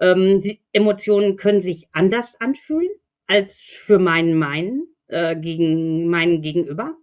[0.00, 2.88] Ähm, die Emotionen können sich anders anfühlen
[3.26, 6.96] als für meinen meinen äh, gegen meinen Gegenüber.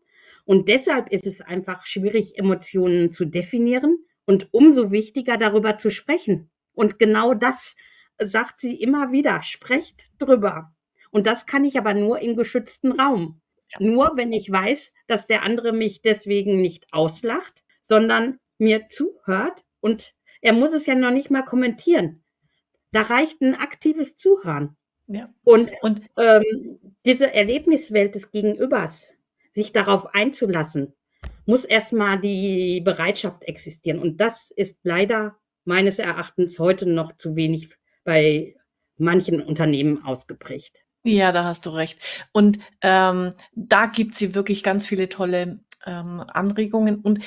[0.46, 6.50] Und deshalb ist es einfach schwierig, Emotionen zu definieren und umso wichtiger darüber zu sprechen.
[6.74, 7.76] Und genau das
[8.20, 9.44] sagt sie immer wieder.
[9.44, 10.74] Sprecht drüber.
[11.12, 13.42] Und das kann ich aber nur im geschützten Raum.
[13.80, 20.14] Nur wenn ich weiß, dass der andere mich deswegen nicht auslacht, sondern mir zuhört und
[20.42, 22.24] er muss es ja noch nicht mal kommentieren.
[22.92, 24.76] Da reicht ein aktives Zuhören.
[25.08, 25.34] Ja.
[25.44, 29.12] Und, und ähm, diese Erlebniswelt des Gegenübers,
[29.54, 30.94] sich darauf einzulassen,
[31.46, 34.00] muss erstmal die Bereitschaft existieren.
[34.00, 37.70] Und das ist leider meines Erachtens heute noch zu wenig
[38.04, 38.56] bei
[38.98, 40.84] manchen Unternehmen ausgeprägt.
[41.04, 42.00] Ja, da hast du recht.
[42.32, 47.02] Und ähm, da gibt sie wirklich ganz viele tolle ähm, Anregungen.
[47.02, 47.20] Und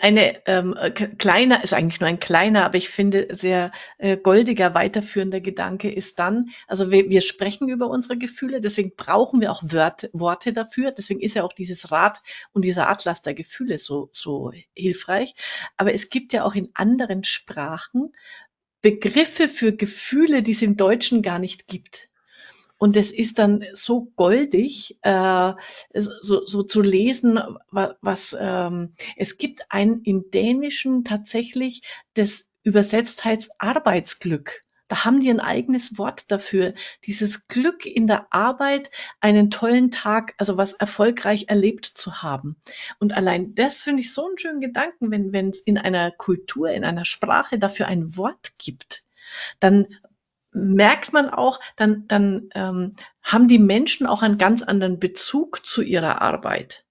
[0.00, 4.72] eine ähm, äh, kleiner ist eigentlich nur ein kleiner, aber ich finde sehr äh, goldiger
[4.72, 9.62] weiterführender Gedanke ist dann, also wir, wir sprechen über unsere Gefühle, deswegen brauchen wir auch
[9.62, 14.08] Wörter, Worte dafür, deswegen ist ja auch dieses Rad und dieser Atlas der Gefühle so,
[14.12, 15.34] so hilfreich.
[15.76, 18.14] Aber es gibt ja auch in anderen Sprachen
[18.84, 22.10] Begriffe für Gefühle, die es im Deutschen gar nicht gibt.
[22.76, 25.54] Und es ist dann so goldig, äh,
[25.94, 31.80] so, so zu lesen, was, ähm, es gibt ein im Dänischen tatsächlich
[32.12, 34.60] das übersetzt heißt Arbeitsglück.
[34.94, 36.72] Da haben die ein eigenes Wort dafür.
[37.04, 42.54] Dieses Glück in der Arbeit, einen tollen Tag, also was erfolgreich erlebt zu haben.
[43.00, 46.84] Und allein das finde ich so einen schönen Gedanken, wenn es in einer Kultur, in
[46.84, 49.02] einer Sprache dafür ein Wort gibt,
[49.58, 49.88] dann
[50.52, 55.82] merkt man auch, dann, dann ähm, haben die Menschen auch einen ganz anderen Bezug zu
[55.82, 56.84] ihrer Arbeit.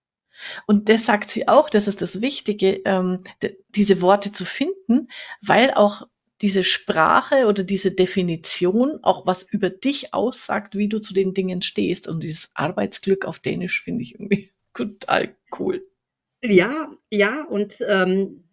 [0.66, 3.24] Und das sagt sie auch, das ist das Wichtige, ähm,
[3.70, 5.08] diese Worte zu finden,
[5.42, 6.06] weil auch
[6.44, 11.62] diese Sprache oder diese Definition auch was über dich aussagt, wie du zu den Dingen
[11.62, 12.10] stehst.
[12.10, 15.82] Und dieses Arbeitsglück auf Dänisch finde ich irgendwie total cool.
[16.42, 18.44] Ja, ja, und ähm,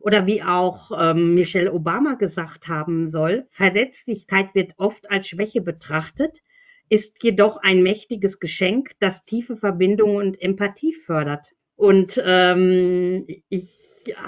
[0.00, 6.42] oder wie auch ähm, Michelle Obama gesagt haben soll, Verletzlichkeit wird oft als Schwäche betrachtet,
[6.88, 11.46] ist jedoch ein mächtiges Geschenk, das tiefe Verbindungen und Empathie fördert.
[11.76, 13.68] Und ähm, ich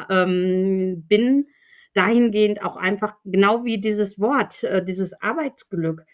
[0.08, 1.48] ähm, bin
[1.96, 6.04] dahingehend auch einfach genau wie dieses Wort, äh, dieses Arbeitsglück,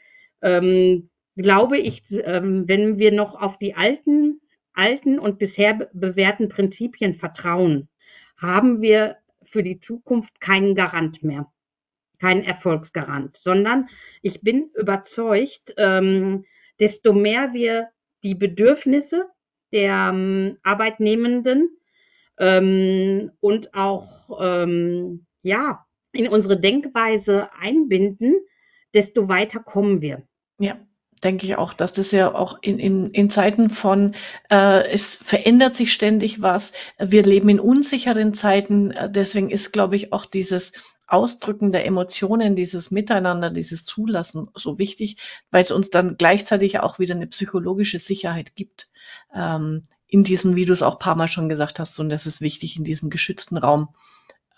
[0.41, 4.41] ähm, glaube ich, ähm, wenn wir noch auf die alten,
[4.75, 7.89] alten und bisher bewährten Prinzipien vertrauen,
[8.37, 11.51] haben wir für die Zukunft keinen Garant mehr,
[12.19, 13.89] keinen Erfolgsgarant, sondern
[14.23, 16.45] ich bin überzeugt, ähm,
[16.81, 17.89] desto mehr wir
[18.23, 19.27] die Bedürfnisse
[19.73, 21.77] der ähm, Arbeitnehmenden
[22.39, 28.35] ähm, und auch ähm, ja in unsere Denkweise einbinden,
[28.95, 30.23] desto weiter kommen wir.
[30.59, 30.79] Ja,
[31.23, 34.15] denke ich auch, dass das ja auch in, in, in Zeiten von,
[34.51, 39.97] äh, es verändert sich ständig was, wir leben in unsicheren Zeiten, äh, deswegen ist, glaube
[39.97, 40.73] ich, auch dieses
[41.07, 45.17] Ausdrücken der Emotionen, dieses Miteinander, dieses Zulassen so wichtig,
[45.51, 48.89] weil es uns dann gleichzeitig auch wieder eine psychologische Sicherheit gibt.
[49.35, 52.41] Ähm, in diesem, wie du es auch paar Mal schon gesagt hast, und das ist
[52.41, 53.89] wichtig, in diesem geschützten Raum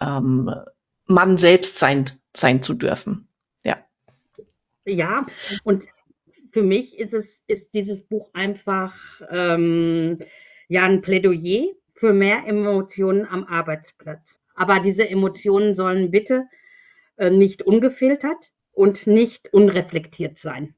[0.00, 0.52] ähm,
[1.06, 3.28] Mann selbst sein, sein zu dürfen.
[3.64, 3.78] Ja.
[4.84, 5.26] Ja,
[5.62, 5.84] und
[6.52, 8.94] für mich ist es, ist dieses Buch einfach
[9.30, 10.18] ähm,
[10.68, 14.38] ja ein Plädoyer für mehr Emotionen am Arbeitsplatz.
[14.54, 16.44] Aber diese Emotionen sollen bitte
[17.16, 20.74] äh, nicht ungefiltert und nicht unreflektiert sein.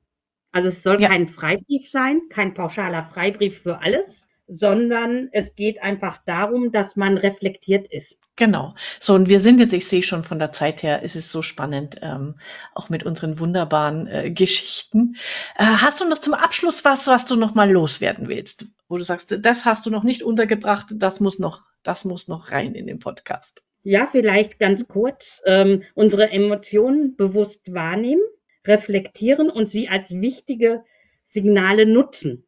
[0.52, 1.08] Also es soll ja.
[1.08, 7.18] kein Freibrief sein, kein pauschaler Freibrief für alles, sondern es geht einfach darum, dass man
[7.18, 8.18] reflektiert ist.
[8.36, 8.74] Genau.
[9.00, 11.42] So, und wir sind jetzt, ich sehe schon von der Zeit her, ist es so
[11.42, 12.36] spannend, ähm,
[12.74, 15.16] auch mit unseren wunderbaren äh, Geschichten.
[15.56, 19.02] Äh, hast du noch zum Abschluss was, was du noch mal loswerden willst, wo du
[19.02, 22.86] sagst, das hast du noch nicht untergebracht, das muss noch, das muss noch rein in
[22.86, 23.62] den Podcast?
[23.82, 25.42] Ja, vielleicht ganz kurz.
[25.44, 28.22] Ähm, unsere Emotionen bewusst wahrnehmen,
[28.64, 30.82] reflektieren und sie als wichtige
[31.26, 32.46] Signale nutzen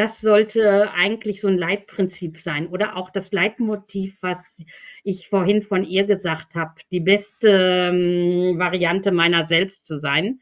[0.00, 4.64] das sollte eigentlich so ein Leitprinzip sein oder auch das Leitmotiv, was
[5.04, 10.40] ich vorhin von ihr gesagt habe, die beste ähm, Variante meiner selbst zu sein,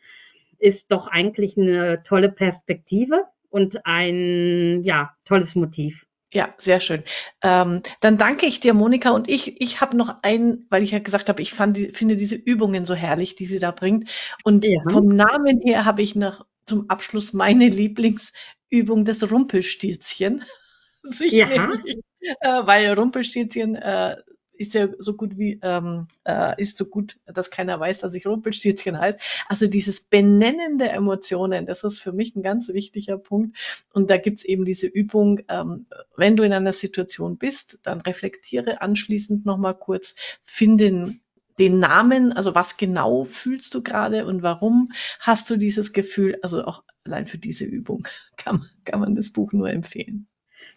[0.60, 6.06] ist doch eigentlich eine tolle Perspektive und ein ja tolles Motiv.
[6.32, 7.02] Ja, sehr schön.
[7.42, 9.10] Ähm, dann danke ich dir, Monika.
[9.10, 12.16] Und ich, ich habe noch ein, weil ich ja gesagt habe, ich fand die, finde
[12.16, 14.08] diese Übungen so herrlich, die sie da bringt.
[14.44, 14.78] Und ja.
[14.88, 18.57] vom Namen her habe ich noch zum Abschluss meine Lieblingsübung,
[19.04, 20.44] das Rumpelstilzchen.
[21.20, 21.46] ja.
[21.46, 24.16] Nämlich, äh, weil Rumpelstilzchen äh,
[24.58, 28.26] ist ja so gut wie, ähm, äh, ist so gut, dass keiner weiß, dass ich
[28.26, 29.18] Rumpelstilzchen heißt.
[29.48, 33.56] Also dieses Benennen der Emotionen, das ist für mich ein ganz wichtiger Punkt.
[33.92, 38.82] Und da gibt's eben diese Übung, ähm, wenn du in einer Situation bist, dann reflektiere
[38.82, 41.18] anschließend nochmal kurz, finde
[41.58, 44.88] den Namen, also was genau fühlst du gerade und warum
[45.20, 48.06] hast du dieses Gefühl, also auch allein für diese Übung
[48.36, 50.28] kann, kann man das Buch nur empfehlen.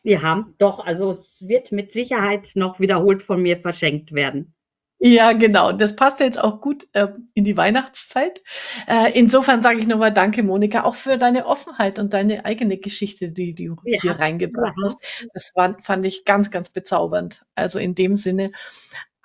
[0.03, 4.55] Ja, doch, also es wird mit Sicherheit noch wiederholt von mir verschenkt werden.
[5.03, 5.71] Ja, genau.
[5.71, 8.43] Das passt jetzt auch gut äh, in die Weihnachtszeit.
[8.87, 13.31] Äh, insofern sage ich nochmal Danke, Monika, auch für deine Offenheit und deine eigene Geschichte,
[13.31, 13.99] die, die du ja.
[13.99, 14.85] hier reingebracht ja.
[14.85, 14.97] hast.
[15.33, 17.43] Das war, fand ich ganz, ganz bezaubernd.
[17.55, 18.51] Also in dem Sinne,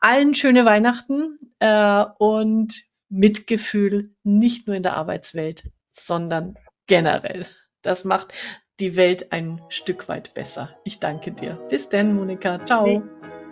[0.07, 6.55] allen schöne Weihnachten äh, und Mitgefühl, nicht nur in der Arbeitswelt, sondern
[6.87, 7.45] generell.
[7.83, 8.33] Das macht
[8.79, 10.71] die Welt ein Stück weit besser.
[10.85, 11.55] Ich danke dir.
[11.69, 12.65] Bis denn, Monika.
[12.65, 13.03] Ciao.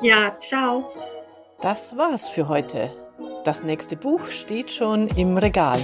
[0.01, 0.93] Ja, ciao.
[1.61, 2.91] Das war's für heute.
[3.45, 5.81] Das nächste Buch steht schon im Regal.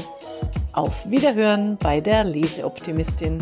[0.72, 3.38] Auf Wiederhören bei der Leseoptimistin.